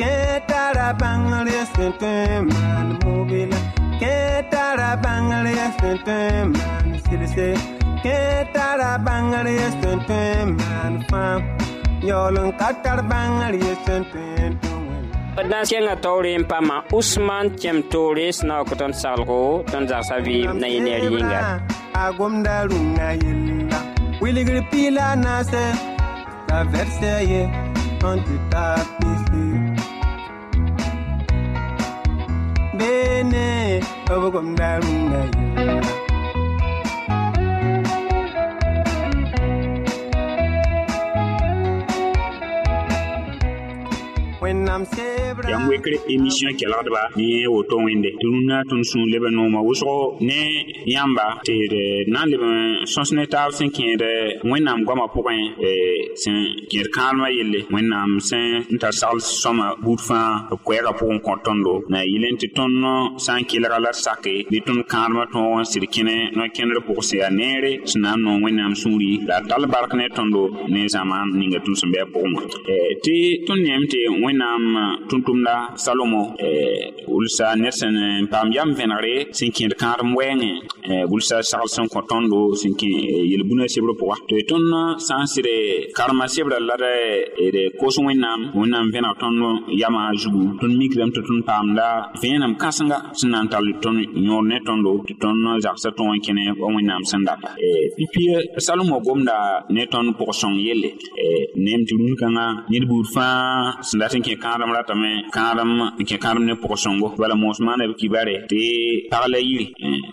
kẽ 0.00 0.40
tara 0.50 0.88
bãngr 1.00 1.46
ye 1.54 1.62
sẽn 1.74 1.92
tõe 2.00 2.16
n 2.40 2.48
kẽ 2.80 2.82
tara 2.82 2.84
bãngr 2.84 2.84
ye 2.84 2.84
sẽn 2.98 3.12
tõe 3.32 3.48
n 3.48 3.54
kẽ 4.00 4.42
tara 4.52 4.90
bãngr 5.04 5.46
ye 5.56 5.66
sẽn 5.80 5.96
tõe 6.06 6.20
n 6.44 7.83
maan 10.58 10.94
fãa 11.10 11.32
yaool 12.08 12.36
n 12.46 12.50
ka 12.60 12.68
tar 12.84 13.00
bãngr 13.10 13.54
ye 13.64 13.72
sẽn 13.84 14.02
tõe 14.10 14.28
n 14.50 14.52
tʋ 14.62 15.40
d 15.44 15.46
na 15.52 15.58
n 15.62 15.64
kenga 15.70 15.94
taoore 16.04 16.32
n 16.40 16.44
paama 16.50 16.76
usman 16.98 17.46
tẽm 17.60 17.78
toore 17.92 18.26
sẽn 18.36 18.46
na 18.48 18.54
wa 18.60 18.64
kõ 18.68 18.74
tõnd 18.80 18.96
saglgo 19.02 19.40
tõnd 19.72 19.86
zagsã 19.90 20.16
vɩɩm 20.26 20.56
na 20.60 20.66
yẽ 20.72 20.80
neer 20.86 21.02
yĩnga 21.12 21.40
a 22.02 22.04
gomda 22.18 22.56
yella 23.22 23.78
wilgr 24.22 24.58
la 26.48 26.58
vɛrsɛ 26.72 27.12
ye 27.30 27.42
tɩ 28.00 28.34
beene 32.78 33.46
b 34.06 34.22
gomda 34.34 34.70
yella 34.84 36.03
wẽnnaam 44.64 44.84
seebra 44.96 45.13
yam 45.54 45.68
wekre 45.70 45.96
émission 46.08 46.50
kelgdba 46.58 47.02
ne 47.16 47.46
woto 47.54 47.76
wẽnde 47.86 48.10
tɩ 48.20 48.26
rũnã 48.32 48.56
tõnd 48.70 48.84
sũur 48.90 49.06
leb 49.12 49.24
n 49.30 49.34
nooma 49.36 49.60
wʋsgo 49.68 49.94
ne 50.28 50.40
yãmba 50.94 51.26
tɩ 51.46 51.54
d 51.72 51.74
na 52.12 52.20
n 52.24 52.30
leb 52.32 52.42
n 52.42 52.54
sõs 52.92 53.10
ne 53.16 53.22
taab 53.32 53.50
sẽn 53.58 53.70
kẽed 53.76 54.02
wẽnnaam 54.50 54.78
goamã 54.86 55.06
pʋgẽ 55.14 55.38
sẽn 56.22 56.38
kẽed 56.70 56.88
kãadmã 56.96 57.26
yelle 57.38 57.60
wẽnnaam 57.74 58.10
sẽn 58.28 58.66
n 58.74 58.76
tar 58.82 58.92
sagl 59.00 59.18
sõma 59.42 59.66
buud 59.84 60.00
fãa 60.08 60.50
b 60.50 60.58
koɛɛgã 60.66 60.92
pʋgẽ 60.98 61.22
kõ 61.26 61.34
tõndo 61.46 61.74
na 61.92 61.98
yɩl 62.12 62.24
n 62.34 62.36
tɩ 62.40 62.46
tõnd 62.56 62.82
sã 63.24 63.32
n 63.38 63.46
kelga 63.50 63.78
la 63.84 63.92
sake 64.04 64.34
bɩ 64.50 64.58
tõnd 64.66 64.82
kãadmã 64.92 65.22
tõog 65.32 65.62
n 65.62 65.64
sɩd 65.70 65.84
kẽne 65.94 66.16
no-kẽndr 66.36 66.78
pʋg 66.86 66.98
sẽn 67.08 67.18
yaa 67.22 67.30
neere 67.38 67.72
sẽn 67.90 68.02
na 68.02 68.10
n 68.16 68.22
noog 68.24 68.42
wẽnnaam 68.44 68.74
sũuri 68.82 69.22
la 69.28 69.38
tall 69.48 69.64
bark 69.70 69.94
ne 69.94 70.06
tõndo 70.16 70.42
ne 70.74 70.82
zãmaan 70.94 71.26
ninga 71.38 71.58
tũu 71.64 71.78
sẽn 71.80 71.90
bɩ 71.94 71.98
a 72.02 72.06
pʋgẽ 72.12 72.30
wã 72.34 72.42
tɩ 73.04 73.14
tõnd 73.46 73.62
neem 73.62 73.82
tɩ 73.92 74.00
wẽnnaam 74.24 74.62
tʋm-tʋmda 75.44 75.76
salomo 75.76 76.34
wulsa 77.06 77.54
ned 77.56 77.72
sẽn 77.72 78.26
paam 78.30 78.50
yam 78.52 78.74
vẽnegre 78.74 79.26
sẽn 79.32 79.50
kẽed 79.54 79.72
kãadem 79.78 80.14
wɛɛngẽ 80.14 81.06
wulsa 81.10 81.42
sagl 81.42 81.66
sẽn 81.66 81.86
kõ 81.92 82.00
tõndo 82.08 82.54
sẽn 82.60 82.72
kẽ 82.80 82.88
yel-bũna 83.30 83.64
sebr 83.68 83.90
pʋga 84.00 84.16
tɩ 84.28 84.36
tõnd 84.48 85.00
sã 85.06 85.14
n 85.22 85.26
sɩd 85.32 85.48
karema 85.96 86.26
sebrã 86.28 86.58
la 86.68 86.76
d 86.76 86.84
kos 87.80 87.96
wẽnnaam 88.06 88.40
wẽnnaam 88.58 88.86
vẽneg 88.92 89.14
tõnd 89.20 89.40
yamã 89.80 90.02
zugu 90.22 90.44
tõnd 90.60 90.74
mikrame 90.80 91.12
tɩ 91.14 91.20
tõnd 91.28 91.42
paamda 91.48 91.88
vẽenem 92.22 92.54
kãsenga 92.62 92.98
sẽn 93.18 93.30
na 93.32 93.38
n 93.44 93.48
tall 93.52 93.68
tõnd 93.82 94.00
yõor 94.26 94.44
ne 94.50 94.58
tõndo 94.66 94.90
tɩ 95.06 95.14
tõnd 95.22 95.44
zagsã 95.64 95.90
tõog 95.96 96.10
n 96.16 96.20
kẽne 96.24 96.44
wa 98.94 98.98
gomda 99.06 99.36
ne 99.74 99.84
tõnd 99.92 100.10
pʋg-sõng 100.18 100.56
yelle 100.66 100.90
neem 101.64 101.80
tɩ 101.88 101.94
rũn-kãngã 102.00 102.46
kãadem 105.36 105.70
n 105.98 106.04
kẽ 106.08 106.18
kãadem 106.24 106.44
ne 106.48 106.54
pʋg-sõngo 106.62 107.16
bala 107.18 107.34
moosmaana 107.34 107.88
b 107.90 107.92
kibare 108.00 108.34
tɩ 108.50 108.60
pag 109.10 109.24
la 109.32 109.38
yiri. 109.38 109.66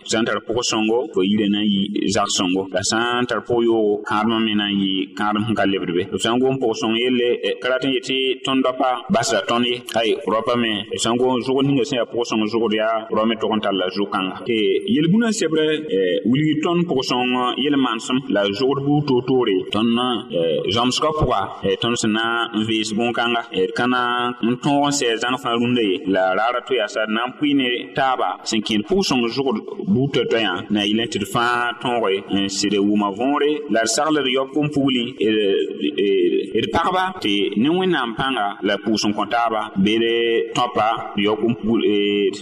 Sã 0.10 0.20
n 0.22 0.25
tar 0.25 0.40
pʋg-sõngo 0.48 0.98
fo 1.13 1.22
yirã 1.22 1.48
na 1.54 1.60
n 1.62 1.68
yɩ 1.74 1.82
zag-sõngo 2.16 2.62
la 2.74 2.82
sã 2.90 3.00
n 3.22 3.25
tar 3.30 3.42
pʋg-yoogo 3.48 4.01
kãadmã 4.10 4.38
me 4.46 4.54
na 4.56 4.66
n 4.72 4.80
yɩ 4.82 5.13
kãadem 5.18 5.44
sẽn 5.46 5.56
ka 5.60 5.66
lebdbe 5.66 6.01
b 6.12 6.18
sã 6.18 6.34
n 6.34 6.40
gom 6.42 6.56
pʋg-sõng 6.62 6.96
yelle 6.98 7.30
ka 7.62 7.68
rat 7.70 7.84
n 7.86 7.94
yetɩ 7.96 8.18
tõnd 8.46 8.62
dapa 8.66 8.90
basda 9.13 9.40
tõnd 9.50 9.66
ye. 9.70 9.75
Ay 10.00 10.10
ropa 10.25 10.56
me 10.58 10.72
sã 10.98 11.13
n 11.13 11.18
gom 11.18 11.38
zʋg 11.46 11.58
ninga 11.66 11.84
sẽn 11.86 12.00
yaa 12.01 12.10
pʋg-sõng 12.10 12.44
zʋgd 12.54 12.74
yaa 12.82 12.96
roa 13.13 13.25
me 13.25 13.36
tog 13.38 13.54
n 13.54 13.62
tall 13.62 13.78
la 13.78 13.88
zu-kãnga 13.94 14.42
tɩ 14.48 14.58
yel-bũna 14.96 15.30
sebrã 15.32 15.66
wilgi 16.25 16.56
tõnd 16.66 16.82
pʋg-sõng 16.90 17.62
yel-maansem 17.62 18.18
la 18.34 18.42
zʋgd 18.50 18.80
buud 18.86 19.06
toor-toore 19.08 19.58
tõnd 19.74 19.94
zõmsgã 20.74 21.10
pʋga 21.20 21.42
tõnd 21.82 21.98
sẽn 22.01 22.13
na 22.18 22.25
n 22.58 22.66
vees 22.66 22.90
bõn-kãnga 22.98 23.42
d 23.51 23.72
ka 23.78 23.86
n 23.86 24.56
tõog 24.63 24.90
n 24.90 24.94
zãng 25.22 25.38
fãa 25.44 25.56
la 26.13 26.24
raara 26.38 26.60
tɩ 26.68 26.74
yaa 26.80 27.06
d 27.08 27.12
na 27.15 27.22
n 27.27 27.32
pʋɩ 27.39 27.50
ne 27.60 27.70
taaba 27.96 28.30
sẽn 28.50 28.62
kẽed 28.65 28.82
pʋg-sõng 28.89 29.24
zʋgd 29.36 29.58
toɛ-toɛyã 30.13 30.53
na 30.74 30.82
yɩl 30.89 31.01
tɩ 31.12 31.18
d 31.24 31.25
fãa 31.34 31.72
tõoge 31.82 32.13
n 32.30 32.48
la 33.74 33.82
d 33.86 33.89
saglr 33.96 34.27
yaob 34.36 34.50
pʋm-pugli 34.56 35.03
d 36.63 36.65
pagba. 36.74 37.03
Tɩ 37.24 37.34
la 38.68 38.75
pʋʋs 38.84 39.03
n 39.08 39.13
kõ 39.18 39.24
taaba 39.34 39.62
beel 39.84 40.03
tõpa 40.56 40.89
yaob 41.25 41.41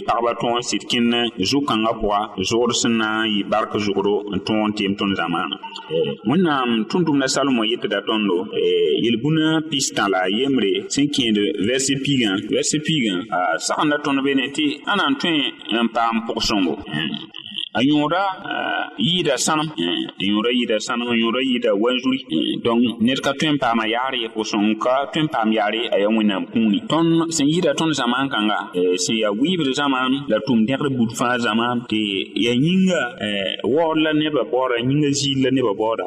pagba 0.08 0.30
tõog 0.40 0.58
n 0.58 0.62
sɩd 0.70 0.82
kẽnd 0.90 1.14
zu-kãngã 1.50 1.92
pʋga 2.00 2.20
zʋgd 2.48 2.70
sẽn 2.80 2.94
na 3.00 3.08
n 3.24 3.30
yɩ 3.34 3.42
bark 3.52 3.72
zʋgdo 3.86 4.14
n 4.34 4.38
tõog 4.46 4.62
n 4.68 4.72
teem 4.76 4.92
tõnd 4.98 5.14
zamaana 5.20 5.56
wẽnnaam 6.28 6.70
tʋm-tʋmda 6.90 7.26
salmo 7.34 7.62
yetda 7.64 7.98
tõndo 8.08 8.36
yel-bũna 9.04 9.46
pis-tã 9.70 10.04
la 10.12 10.20
vɛrse 12.60 12.78
pigã 12.86 13.14
sagenda 13.66 13.96
tõnd 14.04 14.20
be 14.24 14.32
ne 14.34 14.46
tɩ 14.56 14.66
a 14.90 14.92
na 14.96 15.04
n 15.10 15.14
tõe 15.20 15.32
n 15.84 15.88
paam 15.94 16.16
pʋg-sõngo 16.28 16.74
a 17.72 17.80
yõoda 17.86 18.22
yɩɩda 18.98 19.36
sãnem 19.38 19.68
tɩ 19.76 19.84
yõoda 20.26 20.50
yɩɩda 20.58 20.76
sãnem 20.86 21.08
yõoda 21.22 21.40
yɩɩda 21.50 21.70
wanzuri 21.82 22.18
donc 22.64 22.82
ned 23.00 23.20
ka 23.22 23.30
tõe 23.38 23.52
n 23.54 23.58
paama 23.62 23.86
yaar 23.86 24.14
ye 24.18 24.26
pʋgẽ 24.28 24.78
ka 24.82 24.94
tõe 25.14 25.22
n 25.22 25.28
paam 25.30 25.52
yaar 25.52 25.70
a 25.94 25.98
yaa 26.02 26.10
wẽnnaam 26.10 26.46
kũuni 26.50 26.80
tõnd 26.90 27.30
sẽn 27.30 27.46
yɩɩda 27.46 27.72
tõnd 27.78 27.94
zãmaan 27.94 28.26
kãnga 28.28 28.58
sẽn 28.98 29.16
yaa 29.22 29.30
wiibd 29.30 29.70
zãmaan 29.78 30.12
la 30.28 30.38
tʋm 30.46 30.66
dẽgd 30.66 30.96
bud 30.98 31.10
fãa 31.18 31.38
zamaan 31.38 31.86
tɩ 31.86 32.00
yaa 32.44 32.58
yĩnga 32.58 33.02
waood 33.64 33.98
la 34.02 34.12
nebã 34.18 34.42
baooda 34.50 34.76
yĩnga 34.82 35.10
ziil 35.20 35.38
la 35.44 35.50
nebã 35.54 35.70
baooda 35.78 36.04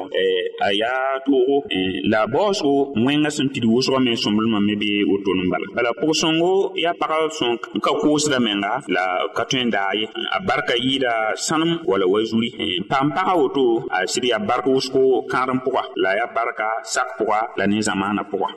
a 0.67 0.67
yaa 0.75 1.23
toogo 1.25 1.63
la 2.11 2.23
a 2.23 2.27
baoosgo 2.27 2.91
wẽngã 3.05 3.29
sẽn 3.31 3.47
pid 3.55 3.63
wʋsgã 3.63 4.03
me 4.03 4.11
sõmblmã 4.19 4.59
me 4.67 4.75
bee 4.75 5.03
wotone 5.07 5.47
n 5.47 5.49
bala 5.49 5.65
bala 5.75 5.91
pʋg-sõngo 5.95 6.75
yaa 6.75 6.93
pagb 6.99 7.31
sõn 7.39 7.55
ka 7.79 7.91
koosda 8.03 8.39
menga 8.43 8.83
la 8.91 9.03
ka 9.35 9.43
tõe 9.47 9.63
n 9.63 9.69
daa 9.71 9.95
ye 9.95 10.05
a 10.35 10.39
barka 10.43 10.75
yɩɩda 10.75 11.13
sãnem 11.53 11.71
wala 11.85 12.05
wa 12.07 12.19
zuri 12.29 12.49
paam 12.89 13.07
pagã 13.15 13.33
woto 13.41 13.63
a 13.95 13.97
sɩd 14.11 14.25
yaa 14.31 14.39
bark 14.49 14.65
wʋsgo 14.65 15.01
kãadem 15.31 15.59
pʋga 15.65 15.83
la 16.03 16.09
yaa 16.19 16.29
barka 16.35 16.67
sak 16.93 17.07
pʋga 17.19 17.39
la 17.57 17.65
ne 17.67 17.77
zãmaanã 17.87 18.23
pʋga 18.31 18.47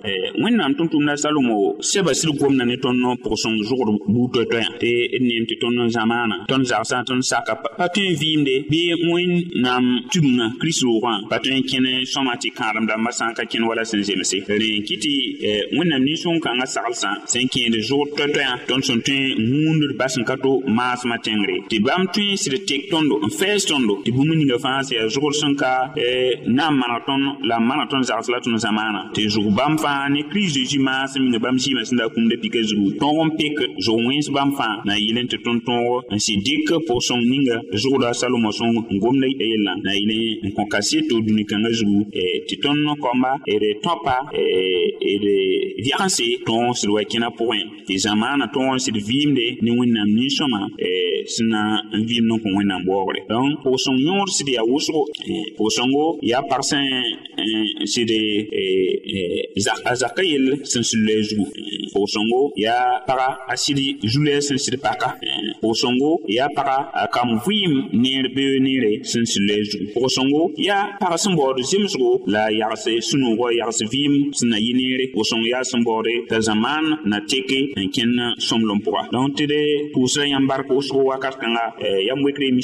wẽnnaam 0.42 0.72
tʋm-tʋmda 0.78 1.14
salomo 1.22 1.56
sɛba 1.90 2.12
sɩd 2.20 2.30
gomda 2.40 2.64
ne 2.64 2.76
tõnd 2.84 3.02
pʋg-sõng 3.24 3.58
zʋgd 3.68 3.88
buud 4.12 4.30
toɛ-toɛyã 4.34 4.68
tɩ 4.80 4.90
d 5.12 5.22
neem 5.28 5.44
tɩ 5.48 5.54
tõnd 5.62 5.78
zãmaanã 5.96 6.36
tõnd 6.50 6.64
zagsã 6.70 6.98
tõnd 7.08 7.22
saka 7.30 7.54
pa 7.78 7.86
tõe 7.94 8.04
n 8.12 8.16
vɩɩmde 8.20 8.54
bɩ 8.70 8.80
wẽnnaam 9.12 9.84
tugmã 10.12 10.46
kirist 10.60 10.82
roogã 10.86 11.14
pa 11.30 11.36
tõe 11.42 11.52
n 11.60 11.62
kẽne 11.68 11.92
sõma 12.12 12.34
tɩ 12.42 12.48
kãadem 12.58 12.84
dãmbã 12.88 13.10
sã 13.18 13.24
n 13.30 13.34
ka 13.36 13.44
kẽn 13.50 13.64
wala 13.68 13.84
sẽn 13.84 14.02
zemse 14.08 14.38
rẽ 14.48 14.70
kɩ 14.86 14.94
tɩ 15.04 15.12
wẽnnaam 15.76 16.02
nin-sõng-kãngã 16.06 16.66
saglsã 16.74 17.10
sẽn 17.32 17.44
kẽed 17.52 17.74
zʋgd 17.88 18.08
toɛ-toɛyã 18.16 18.52
tõnd 18.68 18.82
sẽn 18.88 18.98
tõe 19.06 19.20
n 19.36 19.44
wũund 19.52 19.82
d 19.90 19.92
bas 20.00 20.14
n 20.20 20.24
ka 20.28 20.36
to 20.44 20.52
maasmã 20.78 21.16
tẽngre 21.26 21.56
tɩ 21.70 21.76
bãmb 21.84 22.08
tõe 22.14 22.36
sɩd 22.42 22.54
tek 22.68 22.82
tõndo 22.90 23.14
n 23.26 23.30
fɛɛs 23.38 23.62
tõndo 23.70 23.94
tɩ 24.04 24.10
bũmb 24.16 24.32
ninga 24.40 24.58
fãa 24.64 24.82
sẽn 24.86 24.96
yaa 24.98 25.08
la 26.56 26.66
n 26.70 27.64
maneg 27.68 27.88
tõnd 27.90 28.04
la 28.32 28.38
tõnd 28.44 28.58
zamaana 28.58 29.00
tɩ 29.14 29.22
zug 29.34 29.48
bãmb 29.58 29.78
fãa 29.84 30.08
ne 30.08 30.20
kirist 30.30 30.54
zeezi 30.56 30.78
maasem 30.78 31.22
yĩnga 31.24 31.40
bãmb 31.44 31.58
zɩɩmã 31.62 31.82
sẽn 31.88 31.98
da 32.00 32.08
kũmda 32.14 32.36
pika 32.42 32.60
zugu 32.68 32.88
tõog 33.00 33.18
n 33.26 33.30
pek 33.38 33.56
zʋg 33.84 33.98
wẽns 34.06 34.28
bãmb 34.36 34.52
fãa 34.58 34.74
na 34.86 34.94
n 34.96 35.00
yɩl 35.06 35.18
n 35.24 35.28
tɩ 35.30 35.36
tõnd 35.44 35.60
tõog 35.68 36.12
n 36.14 36.18
sɩ 36.24 36.32
dɩk 36.46 36.68
pʋg-sõng 36.88 37.22
ninga 37.30 37.56
zʋgda 37.82 38.08
salomo 38.20 38.50
sõng 38.58 38.76
n 38.90 38.98
gomda 39.02 39.26
yellã 39.26 39.72
na 39.84 39.92
yɩl 39.98 40.12
n 40.46 40.50
kõ 40.56 40.62
kaseto 40.72 41.14
dũni-kãngã 41.26 41.70
zugu 41.78 42.00
tɩ 42.48 42.54
tõnd 42.62 42.86
kõmba 43.02 43.32
d 43.46 43.64
tõpa 43.84 44.16
d 44.32 45.86
yagse 45.90 46.26
tõog 46.46 46.74
sɩd 46.80 46.90
wa 46.94 47.02
kẽna 47.10 47.28
pʋgẽ 47.38 47.62
tɩ 47.86 47.94
zamaana 48.04 48.46
tõog 48.54 48.74
n 48.76 48.80
sɩd 48.84 48.96
vɩɩmde 49.08 49.46
ne 49.62 49.70
wẽnnaam 49.78 50.08
nin-sõma 50.16 50.60
sẽn 51.34 51.46
na 51.52 51.60
n 51.92 52.02
vɩɩmd 52.08 52.30
n 52.32 52.40
kõ 52.42 52.48
wẽnnaam 52.56 52.75
wẽnnaam 52.76 52.88
waoogre 52.88 53.21
donc 53.28 53.64
pʋgsẽng 53.64 53.99
yõor 54.06 54.28
sɩd 54.37 54.49
yaa 54.54 54.64
wʋsgo 54.64 55.00
pʋgsẽngo 55.59 56.04
yaa 56.23 56.42
pag 56.50 56.62
sẽn 56.62 56.85
sɩd 57.92 58.11
a 59.85 59.95
zakã 59.95 60.23
yell 60.23 60.49
sẽn 60.64 60.83
sũlla 60.83 61.12
a 61.18 61.23
zugu 61.28 61.45
pʋgsẽngo 61.95 62.40
yaa 62.56 63.00
paga 63.06 63.28
a 63.49 63.54
sɩd 63.56 63.78
zulɛɛ 64.12 64.40
sẽn 64.40 64.59
sɩd 64.59 64.76
paka 64.83 65.09
pʋgsẽngo 65.62 66.11
yaa 66.37 66.49
paga 66.56 66.76
a 66.92 67.06
kam 67.14 67.28
vɩɩm 67.47 67.75
neer 68.02 68.26
bee 68.35 68.59
neere 68.61 68.92
sẽn 69.04 69.25
sũlla 69.33 69.54
a 69.61 69.64
zugu 69.71 69.87
pʋgsẽngo 69.95 70.42
yaa 70.68 70.85
pag 71.00 71.12
sẽn 71.18 71.37
baood 71.37 71.59
zemsgo 71.71 72.11
la 72.26 72.45
a 72.47 72.52
yags 72.61 72.85
sũ-noogã 73.09 73.49
yags 73.61 73.78
vɩɩm 73.92 74.14
sẽn 74.38 74.49
na 74.50 74.56
yɩ 74.59 74.73
neere 74.76 75.04
pʋgsẽng 75.14 75.45
yaa 75.52 75.62
sẽn 75.71 75.83
baoode 75.87 76.14
t'a 76.28 76.40
zãmaan 76.47 76.85
na 77.11 77.18
teke 77.30 77.61
n 77.76 77.88
kẽnd 77.95 78.18
sõmblem 78.47 78.80
pʋga 78.85 79.02
donc 79.12 79.28
tɩ 79.37 79.45
d 79.52 79.54
pʋʋsra 79.95 80.25
yãmb 80.33 80.49
bark 80.49 80.68
wʋsgo 80.68 81.00
wakat 81.11 81.35
kãnga 81.40 81.64
yam 82.09 82.21
wekr 82.25 82.42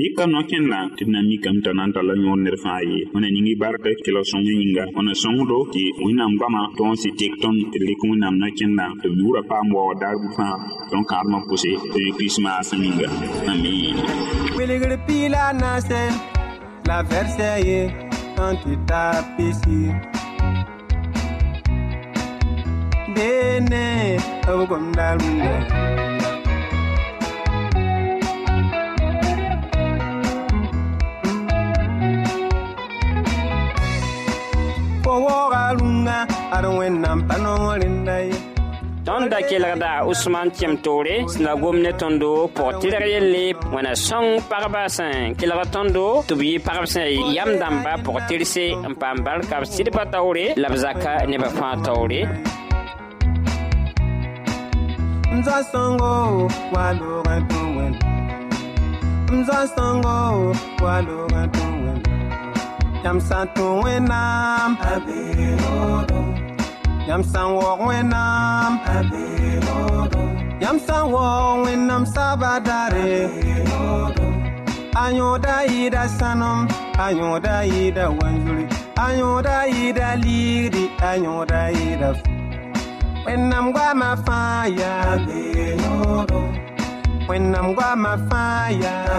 rɩka 0.00 0.24
no-kẽndã 0.32 0.80
tɩ 0.96 1.02
d 1.06 1.08
na 1.12 1.20
mikame 1.28 1.60
t'a 1.64 1.72
na 1.76 1.82
n 1.86 1.90
tara 1.94 2.06
la 2.08 2.14
yõor 2.22 2.38
ned 2.44 2.56
fãa 2.62 2.80
ye. 2.90 2.98
Wẽna 3.12 3.28
ning 3.34 3.48
barka 3.60 3.90
kelg 4.04 4.26
sõng 4.30 4.44
yĩnga 4.48 4.84
wẽna 4.94 5.12
sõngdo 5.22 5.56
tɩ 5.72 5.82
wẽnnaam 6.04 6.32
goamã 6.40 6.60
tõog 6.76 6.94
sɩ 7.02 7.08
tek 7.18 7.32
tõnd 7.42 7.60
tɩ 7.70 7.76
d 7.80 7.84
rɩk 7.88 8.02
no-kẽndã 8.40 8.86
tɩ 9.00 9.06
b 9.10 9.16
tɩ 15.06 15.16
naasẽn 15.60 16.10
la 16.88 16.96
vɛrsɛ 17.10 17.50
tɩ 18.62 18.70
fo 35.10 35.16
waooga 35.26 35.62
rũngã 35.78 36.18
ad 36.56 36.64
wẽnnaam 36.78 37.18
pa 37.28 37.34
noog 37.44 37.70
rẽnda 37.82 38.16
ye 38.26 38.36
tõnd 39.06 39.26
da 39.32 39.38
kelgda 39.48 39.92
usman 40.10 40.48
tɩm 40.56 40.74
toore 40.84 41.16
sẽn 41.32 41.42
la 41.46 41.52
gom 41.62 41.76
ne 41.84 41.90
tõndo 42.00 42.30
pʋg 42.56 42.68
tɩrg 42.82 43.04
yelle 43.14 43.44
wẽna 43.74 43.92
sõng 44.06 44.28
pagba 44.50 44.82
sẽn 44.96 45.16
kelg 45.38 45.62
tõndo 45.74 46.06
tɩ 46.28 46.34
b 46.38 46.40
yɩ 46.50 46.56
pagb 46.66 46.84
sẽn 46.94 47.08
yam 47.36 47.50
dãmba 47.60 47.92
pʋg 48.04 48.16
tɩrse 48.28 48.66
n 48.90 48.92
paam 49.00 49.16
barka 49.26 49.56
b 49.62 49.64
sɩdbã 49.74 50.02
taoore 50.12 50.46
la 50.62 50.68
b 50.72 50.74
zaka 50.84 51.12
nebã 51.30 51.48
fãa 51.58 51.74
taoore 51.84 52.20
m 55.36 55.38
sõngo 55.72 56.14
wa 56.74 56.86
loogã 56.98 57.36
tũ 57.50 57.60
wẽn 57.76 57.92
m 59.34 59.38
sõngo 59.74 60.16
wa 60.84 60.94
loogã 61.08 61.42
tũ 61.54 61.69
yam 63.04 63.18
sã 63.28 63.38
n 63.44 63.46
tũ 63.54 63.66
wẽnnaam 63.84 64.70
yam 67.08 67.22
sã 67.32 67.40
n 67.46 67.48
waoog 67.56 67.80
wẽnnaam 67.88 68.72
yam 70.64 70.76
sã 70.86 70.96
n 71.00 71.04
waoog 71.14 71.58
wẽnnaam 71.64 72.02
saaba 72.14 72.52
daare 72.66 73.10
a 75.02 75.04
yõoda 75.18 75.56
yɩɩda 75.72 76.02
sãnem 76.18 76.58
a 77.04 77.06
yõoda 77.18 77.54
yɩɩda 77.72 78.04
wanzuri 78.18 78.64
a 79.04 79.06
yõoda 79.18 79.56
yɩɩda 79.74 80.08
liigdi 80.22 80.84
a 81.08 81.12
yõoda 81.24 81.60
yɩɩda 81.78 82.10
wẽnnaam 83.24 83.66
goamã 83.74 84.10
fãa 84.26 84.62
yaa 84.80 85.12
wẽnnaam 87.28 87.66
goamã 87.76 88.12
fãa 88.28 88.64
yaa 88.82 89.18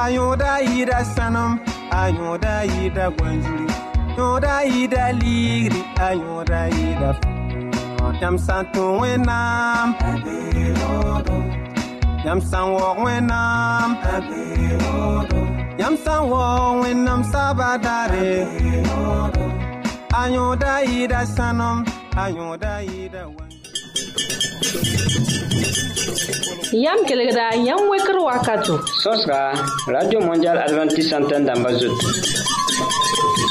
a 0.00 0.02
yõoda 0.16 0.50
yɩɩda 0.68 0.98
sãnem 1.14 1.52
a 2.00 2.02
yõoda 2.16 2.54
yɩɩda 2.72 3.04
wanzuri 3.18 3.66
yõoda 4.16 4.54
yɩɩda 4.72 5.02
liigdi 5.20 5.80
a 6.06 6.08
yɩɩda 6.22 6.60
yam 8.20 8.36
n 8.60 8.64
tũ 8.72 8.84
yam 12.26 12.40
sã 12.50 12.60
n 12.64 12.68
waoog 12.74 12.98
yam 15.80 15.94
sã 16.04 16.14
n 16.20 16.22
waoog 16.32 16.76
wẽnnaam 16.82 17.20
saaba 17.32 17.68
daare 17.84 18.30
a 20.20 20.22
yõoda 20.34 20.72
yɩɩda 20.90 21.20
sãnem 21.34 21.78
Yam 26.72 27.04
kelegda, 27.04 27.52
yam 27.60 27.90
wekr 27.92 28.16
wakato. 28.24 28.80
Sos 29.02 29.26
ka, 29.26 29.52
Radio 29.86 30.20
Mondial 30.20 30.56
Adventist 30.56 31.10
Santen 31.10 31.44
damba 31.44 31.68
zot. 31.76 31.92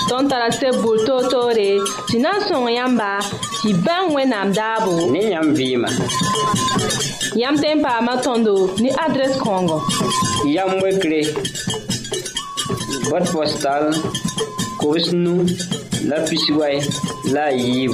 Ton 0.09 0.27
tarase 0.27 0.71
boul 0.81 0.97
to 1.05 1.29
to 1.29 1.53
re, 1.53 1.79
si 2.09 2.17
nan 2.17 2.41
son 2.47 2.65
yamba, 2.73 3.21
si 3.61 3.73
ban 3.85 4.15
we 4.15 4.25
nam 4.25 4.51
dabo. 4.51 5.11
Ne 5.11 5.29
yam 5.29 5.53
vima. 5.53 5.89
Yam 7.35 7.55
tempa 7.55 8.01
matondo, 8.01 8.75
ni 8.79 8.89
adres 8.89 9.37
kongo. 9.37 9.77
Yam 10.45 10.81
wekre, 10.81 11.21
bot 13.11 13.25
postal, 13.31 13.93
kowes 14.79 15.13
nou, 15.13 15.45
la 16.09 16.17
pisiway, 16.25 16.81
la 17.29 17.51
yiv. 17.53 17.93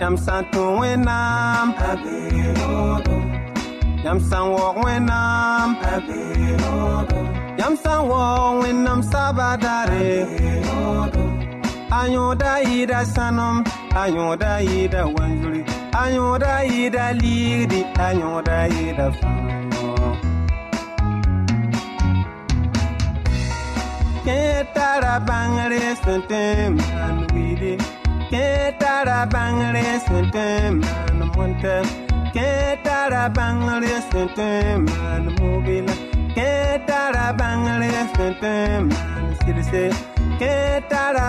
yam 0.00 0.14
san 0.24 0.44
tun 0.52 0.70
wẽnnaam 0.80 1.68
yam 4.04 4.18
san 4.28 4.44
waoog 4.54 4.76
wẽnnaam 4.84 5.68
yam 7.60 7.74
san 7.82 8.00
waoog 8.10 8.54
wẽnnaam 8.62 9.00
sabadare. 9.12 10.10
A 11.90 12.02
yõoda 12.14 12.52
yɩɩda 12.68 13.00
sãnem 13.14 13.56
a 14.00 14.04
yõoda 14.16 14.52
yɩɩda 14.70 15.00
wanzuri 15.14 15.60
a 16.00 16.04
yõoda 16.16 16.52
yɩɩda 16.72 17.04
liigdi 17.20 17.80
a 18.06 18.08
yõoda 18.20 18.58
yɩɩda 24.28 24.68
fãa 24.68 24.68
kẽ 24.68 24.74
tara 24.74 25.14
bãngre 25.28 25.80
sẽn 26.04 26.20
tõe 26.28 26.68
n 26.68 26.76
maan 26.78 27.16
wɩɩde 27.32 27.72
kẽ 28.30 28.72
tara 28.80 29.20
bãngre 29.34 29.84
sẽn 30.06 30.24
tõe 30.34 30.48
n 30.70 30.74
maan 30.82 31.18
mõntɛ 31.34 31.76
kẽ 32.34 32.52
tara 32.84 33.24
bãngre 33.36 33.94
sẽn 34.10 34.26
tõe 34.36 34.52
n 34.76 34.80
maan 34.88 35.24
mobɩla 35.38 35.94
kẽ 36.36 36.52
tara 36.88 37.26
bãngre 37.40 37.92
sẽn 38.14 38.32
tõe 38.42 38.62
n 38.80 38.82
maan 38.92 39.24
sɩdse 39.40 39.84
kẽ 40.40 40.80
tara 40.90 41.28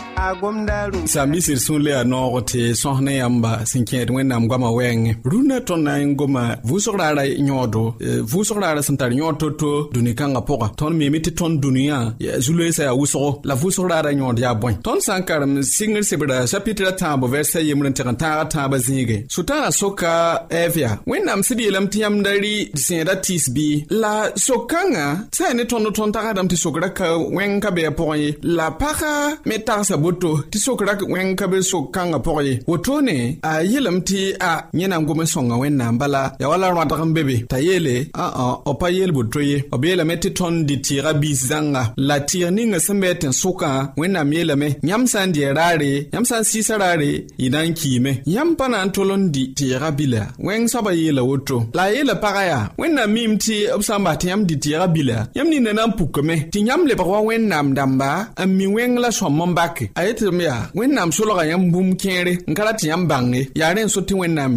seebrã 0.31 1.07
sãn-bisd 1.07 1.55
sũur 1.65 1.79
le 1.79 1.91
yaa 1.91 2.03
noog 2.03 2.35
tɩ 2.49 2.73
sõs 2.81 2.99
ne 3.01 3.13
yãmba 3.21 3.51
sẽn 3.65 3.83
kẽed 3.85 4.09
wẽnnaam 4.15 4.47
goamã 4.47 4.69
wɛɛngẽ 4.77 5.13
rũnnã 5.31 5.57
tõnd 5.67 5.83
na 5.83 5.93
n 5.97 6.15
goma 6.15 6.43
vʋʋsg 6.67 6.95
raara 6.99 7.23
yõodo 7.25 7.83
vʋʋsg 8.31 8.59
raara 8.61 8.81
sẽn 8.81 8.97
tar 8.97 9.11
yõod 9.11 9.35
to-to 9.41 9.71
dũni-kãngã 9.93 10.41
pʋga 10.47 10.67
tõnd 10.79 10.95
meeme 10.99 11.19
tɩ 11.25 11.31
tõnd 11.39 11.55
dũniyã 11.63 11.97
zu-loeesã 12.45 12.83
yaa 12.87 12.95
wʋsgo 13.01 13.29
la 13.43 13.55
vʋʋsg 13.55 13.87
raara 13.91 14.11
yõod 14.11 14.39
yaa 14.43 14.53
bõe 14.61 14.73
tõnd 14.85 15.01
sã 15.05 15.17
n 15.19 15.23
karem 15.27 15.53
sɩngr 15.75 16.03
sebra 16.09 16.37
chapitra 16.51 16.91
tãabo 16.99 17.27
vɛrsa 17.33 17.59
yembr 17.67 17.89
n 17.89 17.93
tɩg 17.97 18.07
n 18.11 18.17
tãagã 18.21 18.45
tãabã 18.53 18.77
zĩige 18.87 19.17
sʋtãngã 19.35 19.69
soka 19.79 20.11
ɛɛvya 20.49 20.89
wẽnnaam 21.09 21.41
sɩd 21.47 21.59
yeelame 21.63 21.89
tɩ 21.91 21.97
yãmb 22.03 22.23
da 22.25 22.31
rɩ 22.43 22.55
d 22.75 22.79
sẽeda 22.85 23.13
tɩɩs 23.25 23.45
bɩ 23.55 23.67
la 24.01 24.13
sok-kãngã 24.45 25.05
sã 25.35 25.43
ya 25.49 25.53
ne 25.53 25.63
tõnd 25.63 25.87
tõnd 25.97 26.13
tagsdame 26.15 26.49
tɩ 26.51 26.55
sok 26.63 26.75
raka 26.83 27.07
wẽng 27.35 27.59
ka 27.63 27.69
bɩ 27.75 27.81
a 27.89 27.91
pʋgẽ 27.99 28.15
ye 28.21 28.29
la 28.57 28.67
pagã 28.81 29.13
me 29.45 29.55
tagsa 29.67 29.95
boto 30.21 30.43
tɩ 30.51 30.59
sok 30.59 30.81
wẽng 31.09 31.35
ka 31.35 31.47
be 31.47 31.61
sok 31.61 31.91
kãngã 31.93 32.17
pʋg 32.25 32.37
ye 32.47 32.59
wotone 32.67 33.37
a 33.41 33.63
yeelame 33.63 33.99
tɩ 34.07 34.35
a 34.39 34.51
yẽ 34.73 35.05
gom 35.07 35.21
n 35.21 35.25
sõnga 35.25 35.55
wẽnnaam 35.61 35.97
bala 35.99 36.31
ya 36.39 36.47
wala 36.49 36.67
rõadg 36.75 37.01
n 37.05 37.13
be 37.13 37.23
be 37.23 37.35
t'a 37.49 37.57
yeele 37.59 37.95
ã-ã 38.13 38.47
b 38.65 38.77
pa 38.79 38.87
yeel 38.89 39.11
boto 39.11 39.39
ye 39.41 39.57
b 39.81 39.83
yeelame 39.87 40.15
tɩ 40.21 40.29
tõnd 40.37 40.65
dɩ 40.69 40.75
tɩɩga 40.85 41.11
biis 41.21 41.41
zãnga 41.49 41.83
la 41.97 42.17
tɩɩg 42.19 42.51
ninga 42.55 42.79
sẽn 42.85 42.99
be 43.01 43.07
tɩ 43.21 43.27
n 43.27 43.33
sʋkã 43.41 43.69
wẽnnaam 43.97 44.31
yeelame 44.33 44.67
yãmb 44.89 45.07
sã 45.11 45.25
n 45.25 45.31
dɩɛ 45.35 45.53
raare 45.57 45.91
yãmb 46.13 46.25
sã 46.29 46.37
n 46.39 46.43
sɩɩsa 46.49 46.75
raare 46.81 47.11
y 47.37 47.49
na 47.49 47.59
n 47.65 47.73
kiime 47.73 48.11
yãmb 48.25 48.55
pa 48.57 48.65
na 48.71 48.85
n 48.85 48.91
tol 48.91 49.11
n 49.17 49.31
dɩ 49.33 49.43
tɩɩga 49.57 49.89
bila. 49.97 50.21
Wẽng 50.45 50.67
soabã 50.71 50.91
yeela 50.93 51.21
woto. 51.23 51.57
La 51.73 51.83
a 51.83 51.91
yeela 51.93 52.15
pagã 52.15 52.43
yaa 52.51 52.63
wẽnnaam 52.79 53.09
miime 53.13 53.35
tɩ 53.43 53.55
b 53.79 53.81
sã 53.87 53.95
n 53.97 54.03
bas 54.05 54.17
tɩ 54.21 54.25
yãmb 54.31 54.45
dɩ 54.49 54.55
tɩɩga 54.63 54.87
bila. 54.93 55.17
Yãmb 55.35 55.49
ninda 55.51 55.73
na 55.73 55.83
n 55.87 55.93
pukame 55.97 56.35
tɩ 56.53 56.59
yãmb 56.67 56.83
lebg 56.89 57.07
wa 57.13 57.19
wẽnnaam 57.27 57.67
dãmba 57.77 58.09
n 58.45 58.49
mi 58.57 58.65
wẽng 58.75 58.95
la 59.03 59.09
sõm 59.11 59.41
n 59.49 59.53
bake 59.57 59.85
yetɩm 60.11 60.39
yaa 60.41 60.61
wẽnnaam 60.75 61.11
solga 61.11 61.43
yãmb 61.51 61.71
bũmb 61.73 61.93
kẽere 62.01 62.33
n 62.47 62.53
ka 62.53 62.63
ra 62.65 62.71
tɩ 62.79 62.85
yãmb 62.91 63.07
bãnge 63.11 63.41
yaa 63.59 63.73
rẽ 63.75 63.83
n 63.85 63.89
so 63.89 64.01
tɩ 64.01 64.13
wẽnnaam 64.21 64.51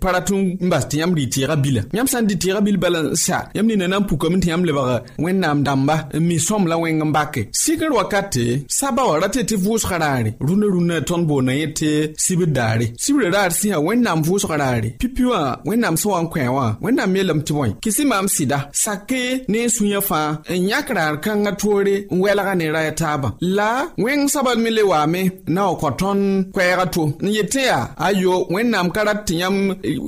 pa 0.00 0.08
rat 0.12 0.30
n 0.30 0.68
bas 0.70 0.84
tɩ 0.90 0.96
yãmb 1.00 1.14
rɩ 1.18 1.24
tɩɩga 1.32 1.56
bila. 1.62 1.82
Yãmb 1.96 2.08
sã 2.08 2.18
n 2.20 2.26
dɩ 2.28 2.34
tɩɩga 2.42 2.60
bil 2.66 2.76
bala 2.82 3.00
n 3.02 3.16
sa 3.16 3.36
yãmb 3.54 3.68
nina 3.68 3.86
na 3.88 3.98
n 4.00 4.04
pukame 4.08 4.36
tɩ 4.42 4.48
yãmb 4.52 4.64
lebg 4.66 4.78
wẽnnaam 5.18 5.58
dãmba 5.66 5.96
n 6.14 6.20
mi 6.28 6.36
sõm 6.38 6.66
la 6.70 6.76
wẽng 6.76 7.02
n 7.04 7.12
bake 7.12 7.42
sikr 7.52 7.90
wakate 7.92 8.64
saba 8.68 9.02
wã 9.08 9.20
rate 9.22 9.40
tɩ 9.48 9.56
vʋʋsga 9.64 9.96
raare 10.02 10.30
rũnã 10.40 10.66
rũnã 10.74 10.96
tõnd 11.08 11.24
boona 11.28 11.52
yẽ 11.60 11.66
tɩ 11.78 11.90
sibr 12.24 12.46
daare 12.56 12.86
sibr 12.98 13.22
raar 13.34 13.50
sẽn 13.52 13.70
yaa 13.72 13.80
wẽnnaam 13.86 14.20
vʋʋsga 14.26 14.56
raare 14.62 14.88
pipi 15.00 15.24
wã 15.24 15.40
wẽnnaam 15.68 15.96
sẽn 15.96 16.10
wa 16.12 16.20
n 16.22 16.26
kõ 16.32 16.40
wã 16.56 16.66
wẽnnaam 16.84 17.14
yeelame 17.16 17.42
tɩ 17.46 17.52
bõe 17.56 17.68
kɩsɩ 17.82 18.02
maam 18.10 18.26
sɩda 18.26 18.58
sake 18.72 19.22
ne 19.48 19.58
n 19.66 19.68
sũ-yã 19.74 20.00
fãa 20.00 20.38
n 20.50 20.68
yãk 20.70 20.88
raar 20.96 21.14
kãngã 21.24 21.52
toore 21.60 21.96
n 22.10 22.18
wɛlga 22.22 22.54
ne 22.56 22.66
ra 22.74 22.80
ya 22.86 22.92
taabã 22.92 23.28
la 23.40 23.70
wẽng 23.98 24.28
sabal 24.28 24.58
me 24.58 24.70
le 24.82 24.88
waame 24.88 25.22
na 25.54 25.66
wa 25.66 25.74
kõ 25.80 25.90
tõnd 26.00 26.52
koɛɛgã 26.54 26.86
to 26.94 27.02
n 27.22 27.28
yetẽ 27.36 27.64
yaa 27.70 27.84
ayo 28.06 28.46
wẽnnaam 28.50 28.88
ka 28.94 29.04
rat 29.04 29.20
tɩ 29.26 29.34
yãmb 29.42 29.58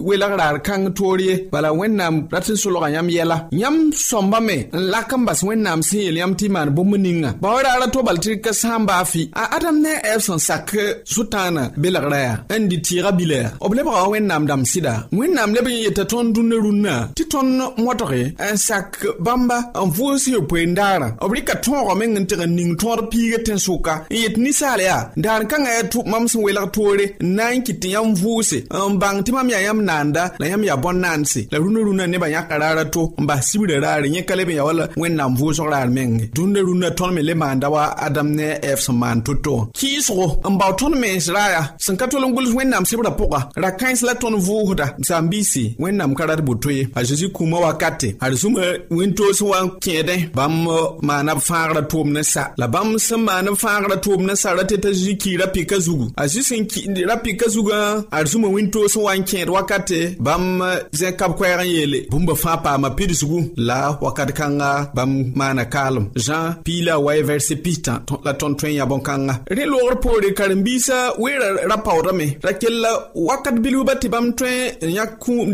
welg 0.06 0.32
raar 0.40 0.56
kãng 0.66 0.86
toor 0.96 1.20
ye 1.20 1.34
bala 1.52 1.70
wẽnnaam 1.72 2.14
rat 2.32 2.48
n 2.50 2.56
solga 2.56 2.88
yãmb 2.94 3.10
yɛla. 3.16 3.36
Yãmb 3.52 3.92
sõmbame 3.94 4.56
n 4.72 4.80
lak 4.92 5.12
n 5.14 5.24
bas 5.26 5.40
wẽnnaam 5.46 5.80
sẽn 5.82 6.00
yeel 6.06 6.16
yãmb 6.20 6.34
tɩ 6.38 6.44
y 6.46 6.48
maan 6.48 6.70
bũmb 6.76 6.94
ninga. 6.96 7.30
Ba 7.40 7.48
wa 7.54 7.62
raara 7.62 7.86
to 7.92 8.02
bal 8.02 8.18
tɩ 8.18 8.40
ka 8.44 8.52
sã 8.52 8.78
n 8.78 8.86
baa 8.86 9.04
fɩ 9.04 9.28
a 9.32 9.44
adam 9.56 9.76
ne 9.82 9.92
a 9.94 10.00
ɛɛb 10.10 10.20
sẽn 10.26 10.38
sak 10.38 10.66
sʋɩtãanã 11.12 11.62
belgrã 11.82 12.18
yaa 12.26 12.38
n 12.58 12.68
dɩ 12.70 12.76
tɩɩga 12.86 13.10
bila 13.18 13.36
yaa. 13.42 13.52
B 13.70 13.72
lebga 13.76 13.92
wa 14.02 14.08
wẽnnaam 14.12 14.44
dãmb 14.48 14.64
sɩda. 14.72 14.94
Wẽnnaam 15.12 15.50
leb 15.54 15.66
n 15.68 15.76
yeta 15.84 16.04
tõnd 16.10 16.28
dũnã 16.34 16.56
rũnnã 16.64 16.94
tɩ 17.16 17.22
tõnd 17.32 17.52
modge 17.84 18.22
n 18.52 18.56
sak 18.56 18.88
bãmba 19.24 19.58
n 19.74 19.88
vʋʋs 19.96 20.22
yopoen 20.34 20.74
daarã 20.78 21.08
b 21.20 21.32
rɩka 21.36 21.54
tõoga 21.64 21.94
meng 22.00 22.18
n 22.18 22.26
tɩg 22.26 22.42
n 22.46 22.52
ning 22.56 22.72
tõod 22.80 23.00
piigã 23.10 23.38
tẽn-sʋka 23.46 23.94
n 24.10 24.16
yet 24.22 24.36
ninsaal 24.54 24.80
yaa 24.80 25.10
daan 25.24 25.42
kãngã 25.50 25.70
yaa 25.76 25.82
tʋ 25.92 25.98
mam 26.10 26.24
sẽn 26.28 26.42
welg 26.44 26.70
toore 26.74 27.04
n 27.20 27.34
na 27.36 27.44
n 27.54 27.60
kɩt 27.66 27.78
tɩ 27.82 27.88
yãmb 27.94 28.16
vʋʋse 28.22 28.58
n 28.90 28.98
bãng 29.02 29.18
tɩ 29.24 29.30
mam 29.34 29.48
yaa 29.50 29.62
yãmb 29.66 29.82
naanda 29.88 30.22
la 30.38 30.46
yãmb 30.50 30.64
yaa 30.68 30.76
bõn-naanse 30.84 31.40
la 31.52 31.58
rũnã 31.58 31.80
rũnã 31.86 32.04
nebã 32.06 32.28
yãka 32.34 32.58
raara 32.62 32.84
to 32.94 33.02
n 33.18 33.26
bas 33.26 33.42
sibrã 33.50 33.80
raare 33.84 34.06
yẽ 34.14 34.22
ka 34.28 34.34
leb 34.38 34.48
n 34.48 34.54
yaa 34.58 34.64
wall 34.68 34.80
wẽnnaam 34.96 35.34
vʋʋsg 35.38 35.66
raar 35.72 35.88
menge. 35.90 36.24
Dũnã 36.36 36.60
rũnã 36.68 36.88
tõnd 36.98 37.12
me 37.14 37.22
le 37.22 37.34
maanda 37.34 37.68
wa 37.74 37.82
adam 38.06 38.28
ne 38.38 38.46
ɛɛf 38.62 38.80
sẽn 38.86 38.96
maan 39.02 39.22
to-to 39.26 39.54
kɩɩsgo 39.78 40.26
n 40.50 40.58
bao 40.58 40.72
tõnd 40.78 40.94
mens 41.02 41.26
raaya 41.34 41.62
sẽn 41.78 41.96
ka 41.96 42.06
tol 42.06 42.22
n 42.28 42.34
gʋls 42.34 42.52
wẽnnaam 42.54 42.84
sebrã 42.86 43.10
pʋga 43.18 43.40
ra 43.62 43.70
kãens 43.80 44.02
la 44.06 44.14
tõnd 44.14 44.38
vʋʋsda 44.38 44.86
saam-biisi 45.08 45.64
wẽnnaam 45.82 46.14
ka 46.14 46.26
rat 46.26 46.40
boto 46.46 46.70
ye 46.70 46.86
a 46.94 47.02
zeezi 47.02 47.26
kũumã 47.34 47.58
wakate 47.64 48.14
ad 48.20 48.32
sũma 48.38 48.62
wẽn-toos 48.90 49.40
wa 49.50 49.58
n 49.64 49.68
kẽedẽ 49.82 50.30
bãmb 50.36 50.68
maana 51.02 51.34
b 51.34 51.40
fãagrã 51.48 51.82
tʋʋm 51.90 52.08
ne 52.14 52.22
sa 52.22 52.52
la 52.56 52.66
bãmb 52.68 52.96
sẽn 52.98 53.20
maan 53.26 53.46
b 53.50 53.56
fãagrã 53.58 53.96
tʋʋm 54.04 54.22
ne 54.26 54.34
tɩ 54.68 54.76
t'a 54.82 54.90
zeezi 54.92 55.14
kiirã 55.16 55.46
pika 55.54 55.78
zugu. 55.78 56.06
A 56.16 56.26
zĩ 56.26 56.40
sẽn 56.42 57.06
ra 57.08 57.16
pika 57.16 57.46
zugã 57.48 58.02
ad 58.10 58.26
zũma 58.26 58.48
wĩntoog 58.54 58.88
sẽn 58.88 59.02
wa 59.02 59.16
n 59.16 59.22
kẽed 59.24 59.48
wakate 59.48 60.16
bãmb 60.18 60.62
zẽ-kab 60.92 61.32
koɛɛg 61.38 61.60
n 61.64 61.68
yeele 61.74 61.98
bũmba 62.10 62.34
fãa 62.34 62.56
paama 62.64 62.90
pidsgu 62.90 63.38
la 63.56 63.98
wakat 64.00 64.30
kãnga 64.38 64.70
bãmb 64.94 65.36
maana 65.36 65.64
kaalem 65.64 66.06
zãn 66.26 66.54
piila 66.64 66.98
wa 66.98 67.12
vɛrse 67.14 67.54
pistã 67.64 67.94
la 68.24 68.32
tõnd 68.32 68.56
tõe 68.58 68.68
n 68.70 68.76
ya 68.78 68.84
bõn-kãnga 68.86 69.34
rẽ 69.56 69.64
loogr 69.72 69.96
poore 70.02 70.28
karen-biisã 70.38 70.98
weera 71.18 71.48
ra 71.70 71.76
paoodame 71.76 72.26
ra 72.44 72.52
kella 72.52 72.90
wakat 73.14 73.56
bilgba 73.62 73.94
tɩ 74.00 74.08
bãmb 74.14 74.34
tõe 74.38 74.54
n 74.82 74.90
yã 74.96 75.04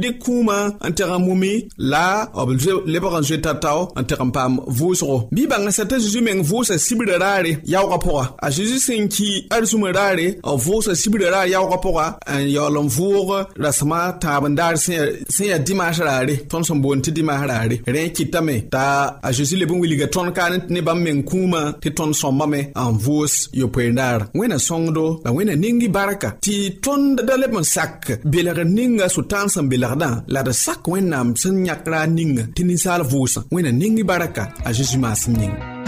dɩk 0.02 0.16
kũumã 0.24 0.56
n 0.88 0.92
teg 0.94 1.08
n 1.08 1.22
mumi 1.26 1.68
la 1.78 2.26
b 2.46 2.50
lebg 2.92 3.04
n 3.20 3.22
zoe 3.28 3.38
tao 3.42 3.92
n 3.96 4.04
teg 4.08 4.20
n 4.20 4.30
paam 4.32 4.58
vʋʋsgo 4.66 5.28
bɩ 5.34 5.42
bãnga 5.50 5.70
sa 5.70 5.84
t'a 5.84 5.98
zeezi 5.98 6.20
meng 6.20 6.42
vʋʋsa 6.42 6.74
sibrã 6.78 7.18
raare 7.18 7.52
yaoogã 7.64 7.98
pʋga 8.04 8.24
a. 8.38 8.50
Zeezi 8.50 8.79
sẽn 8.86 9.08
ki 9.14 9.28
ad 9.54 9.64
sũmã 9.70 9.92
raare 9.98 10.26
b 10.42 10.56
vʋʋsa 10.64 10.92
sibrã 11.00 11.28
raar 11.34 11.48
yaoogã 11.52 11.78
pʋga 11.84 12.06
n 12.40 12.48
yaool 12.56 12.76
n 12.84 12.88
vʋʋg 12.96 13.30
rasema 13.64 14.00
tãab 14.22 14.44
n 14.48 14.54
daar 14.58 14.74
sẽn 14.84 15.48
yaa 15.52 15.58
dimaas 15.66 15.98
raare 16.06 16.34
tõnd 16.50 16.64
sẽn 16.68 16.80
boond 16.82 17.00
tɩ 17.04 17.10
dɩmaas 17.16 17.42
raare 17.50 17.76
rẽ 17.94 18.02
kɩtame 18.16 18.56
t'a 18.72 18.84
a 19.26 19.28
zeezi 19.36 19.56
leb 19.60 19.72
n 19.72 19.80
wilga 19.82 20.06
tõnd 20.14 20.32
kaan 20.36 20.54
ne 20.72 20.80
bãmb 20.86 21.02
meng 21.04 21.22
kũumã 21.28 21.62
tɩ 21.82 21.88
tõnd 21.98 22.14
sõmbame 22.20 22.60
n 22.74 22.94
vʋʋs 23.04 23.34
yopoeen-daarã 23.60 24.24
wẽna 24.38 24.58
sõngdo 24.58 25.04
la 25.24 25.30
wẽna 25.36 25.54
ningi 25.56 25.88
barka 25.88 26.28
tɩ 26.44 26.54
tõnd 26.84 27.22
da 27.28 27.34
leb 27.36 27.54
n 27.54 27.64
sak. 27.64 28.20
Belgr 28.24 28.64
ninga 28.64 29.06
sʋɩtãan 29.14 29.48
sẽn 29.54 29.68
belgdã 29.70 30.10
la 30.34 30.40
d 30.46 30.48
sak 30.64 30.80
wẽnnaam 30.92 31.28
sẽn 31.40 31.64
yãk 31.68 31.82
raar 31.92 32.08
ninga. 32.08 32.44
Tɩ 32.54 32.62
ninsaal 32.64 33.02
vʋʋsã 33.10 33.40
wẽna 33.52 33.70
ningi 33.80 34.02
barka 34.10 34.44
a 34.66 34.72
zeezi 34.76 34.98
maasem 34.98 35.34
ning 35.40 35.79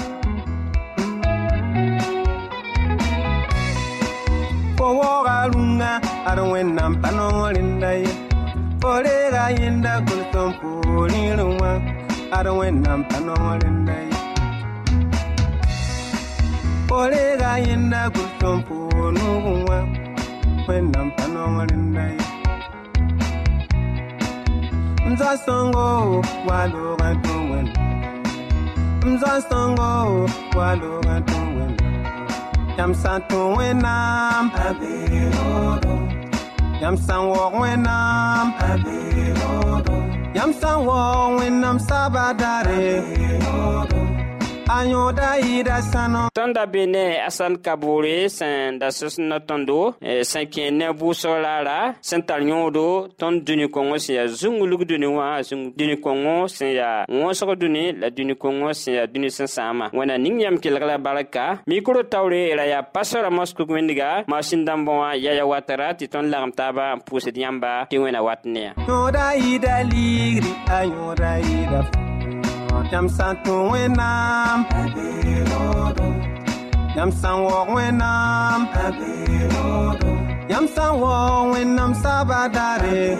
rũngã 5.52 5.92
ad 6.30 6.38
wẽnnaam 6.50 6.92
pa 7.02 7.08
noog 7.16 7.56
ye. 8.04 8.12
Fo 8.80 8.92
reega 9.04 9.44
yẽnda 9.58 9.92
gʋlsẽn 10.06 10.48
poorẽ 10.60 11.24
rẽ 11.38 11.48
wã 11.60 11.72
ad 12.38 12.46
wẽnnaam 12.58 13.00
pa 13.08 13.18
noog 13.26 13.62
rẽnda 13.62 13.96
ye 14.06 14.12
Olega 16.92 17.56
yenda 17.56 18.10
gultompo 18.14 18.74
nuwa 19.12 19.78
Wendam 20.68 21.10
panongalinda 21.16 22.04
Mza 25.06 25.38
songo 25.38 26.22
waloga 26.48 27.14
tuwen 27.22 27.68
Mza 29.06 29.40
songo 29.48 30.28
waloga 30.56 31.20
tuwen 31.20 31.41
Yam 32.78 32.94
san 32.94 33.20
tuwen 33.28 33.76
nam 33.82 34.50
Abirodo 34.66 35.94
Yam 36.82 36.96
san 36.96 37.22
wok 37.28 37.52
wenam. 37.60 38.46
Abirodo 38.70 39.96
Yam 40.36 40.50
san 40.60 40.78
wok 40.86 41.40
wenam 41.40 41.76
sabadare 41.88 42.84
Abirodo 43.02 44.01
Ayoda 44.68 45.38
ida 45.38 45.82
sano. 45.82 46.28
Tõnd 46.34 46.54
da 46.56 46.64
be 46.66 46.86
ne 46.86 47.18
asan 47.26 47.56
kaboore 47.62 48.28
sẽn 48.32 48.78
da 48.80 48.88
sõs 48.94 49.18
na 49.20 49.38
tõndo 49.40 49.94
sẽn 50.00 50.46
kẽ 50.52 50.70
ne 50.72 50.88
vʋʋsg 50.90 51.28
raara 51.44 51.94
sẽn 52.00 52.22
tar 52.26 52.40
yõodo 52.46 52.84
tõnd 53.20 53.42
dũni-kõngo 53.46 53.98
sẽn 54.04 54.16
yaa 54.16 54.26
zũngulg 54.40 54.84
dũni 54.88 55.06
wã 55.16 55.28
dũni-kõngo 55.78 56.36
sẽn 56.56 56.72
yaa 56.78 57.04
wõsg 57.10 57.50
dũni 57.60 57.84
la 58.00 58.08
dũni-kõngo 58.16 58.72
sẽn 58.82 58.94
yaa 58.98 59.06
dũni 59.12 59.30
sẽn 59.30 59.46
sãama 59.54 59.90
wẽna 59.92 60.16
ning 60.18 60.40
yam 60.40 60.56
kelg 60.62 60.82
la 60.90 60.98
barka 60.98 61.46
mikro 61.66 62.02
taoore 62.02 62.42
ra 62.56 62.64
yaa 62.72 62.82
pasora 62.94 63.30
moskug 63.30 63.70
wẽndga 63.70 64.24
masin 64.28 64.64
dãmbõ 64.66 64.92
wã 65.02 65.10
yaya 65.24 65.44
watara 65.46 65.92
tɩ 65.98 66.06
tõnd 66.12 66.30
lagem 66.32 66.52
taaba 66.58 66.94
n 66.96 67.00
pʋʋsd 67.06 67.36
yãmba 67.36 67.72
tɩ 67.90 67.96
wẽna 68.02 68.20
wat 68.24 68.42
ne 68.44 68.62
yaa 68.66 68.74
Yam 72.92 73.08
san 73.08 73.36
tu 73.42 73.52
wenam. 73.72 74.58
Yam 76.96 77.10
san 77.10 77.36
wok 77.44 77.68
wenam. 77.74 78.60
Yam 80.50 80.68
san 80.74 81.00
wok 81.00 81.54
wenam 81.54 81.94
sabadare. 82.02 83.16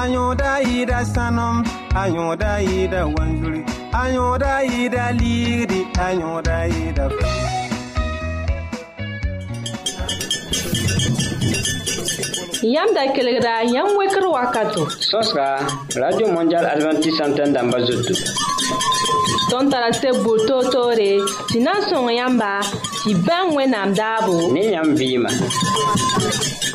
Ayoda 0.00 0.52
ida 0.62 1.04
sanom 1.04 1.56
Ayoda 1.94 2.52
ida 2.62 3.00
wanjuri. 3.14 3.62
Ayoda 3.92 4.64
ida 4.64 5.12
ligri 5.12 5.80
Ayoda 6.06 6.58
ida 6.68 7.04
Yam 12.62 12.92
da 12.94 13.12
kelegra, 13.12 13.62
yam 13.72 13.96
wekr 13.96 14.24
wakato. 14.28 14.84
Sos 15.00 15.32
ka, 15.32 15.66
Radio 15.96 16.28
Mondial 16.28 16.66
Adventist 16.66 17.16
Santen 17.16 17.54
damba 17.54 17.78
zotou. 17.80 18.14
Ton 19.50 19.70
tarase 19.70 20.12
boul 20.22 20.38
to 20.46 20.60
to 20.70 20.82
re, 20.98 21.20
si 21.48 21.60
nan 21.60 21.80
son 21.88 22.08
yamba, 22.12 22.62
si 23.02 23.14
ben 23.14 23.54
we 23.54 23.66
nam 23.66 23.94
dabo. 23.94 24.52
Ne 24.52 24.72
yam 24.72 24.94
vima. 24.94 25.30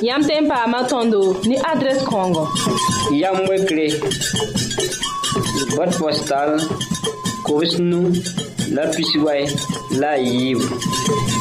Yam 0.02 0.24
tempa 0.24 0.66
matondo, 0.68 1.40
ni 1.46 1.58
adres 1.58 2.04
kongo. 2.04 2.50
Yam 3.12 3.46
wekre, 3.48 3.88
bot 5.76 5.92
postal, 6.00 6.58
kovis 7.46 7.78
nou, 7.80 8.10
la 8.74 8.90
pisiway, 8.90 9.46
la 10.02 10.16
yiv. 10.18 10.66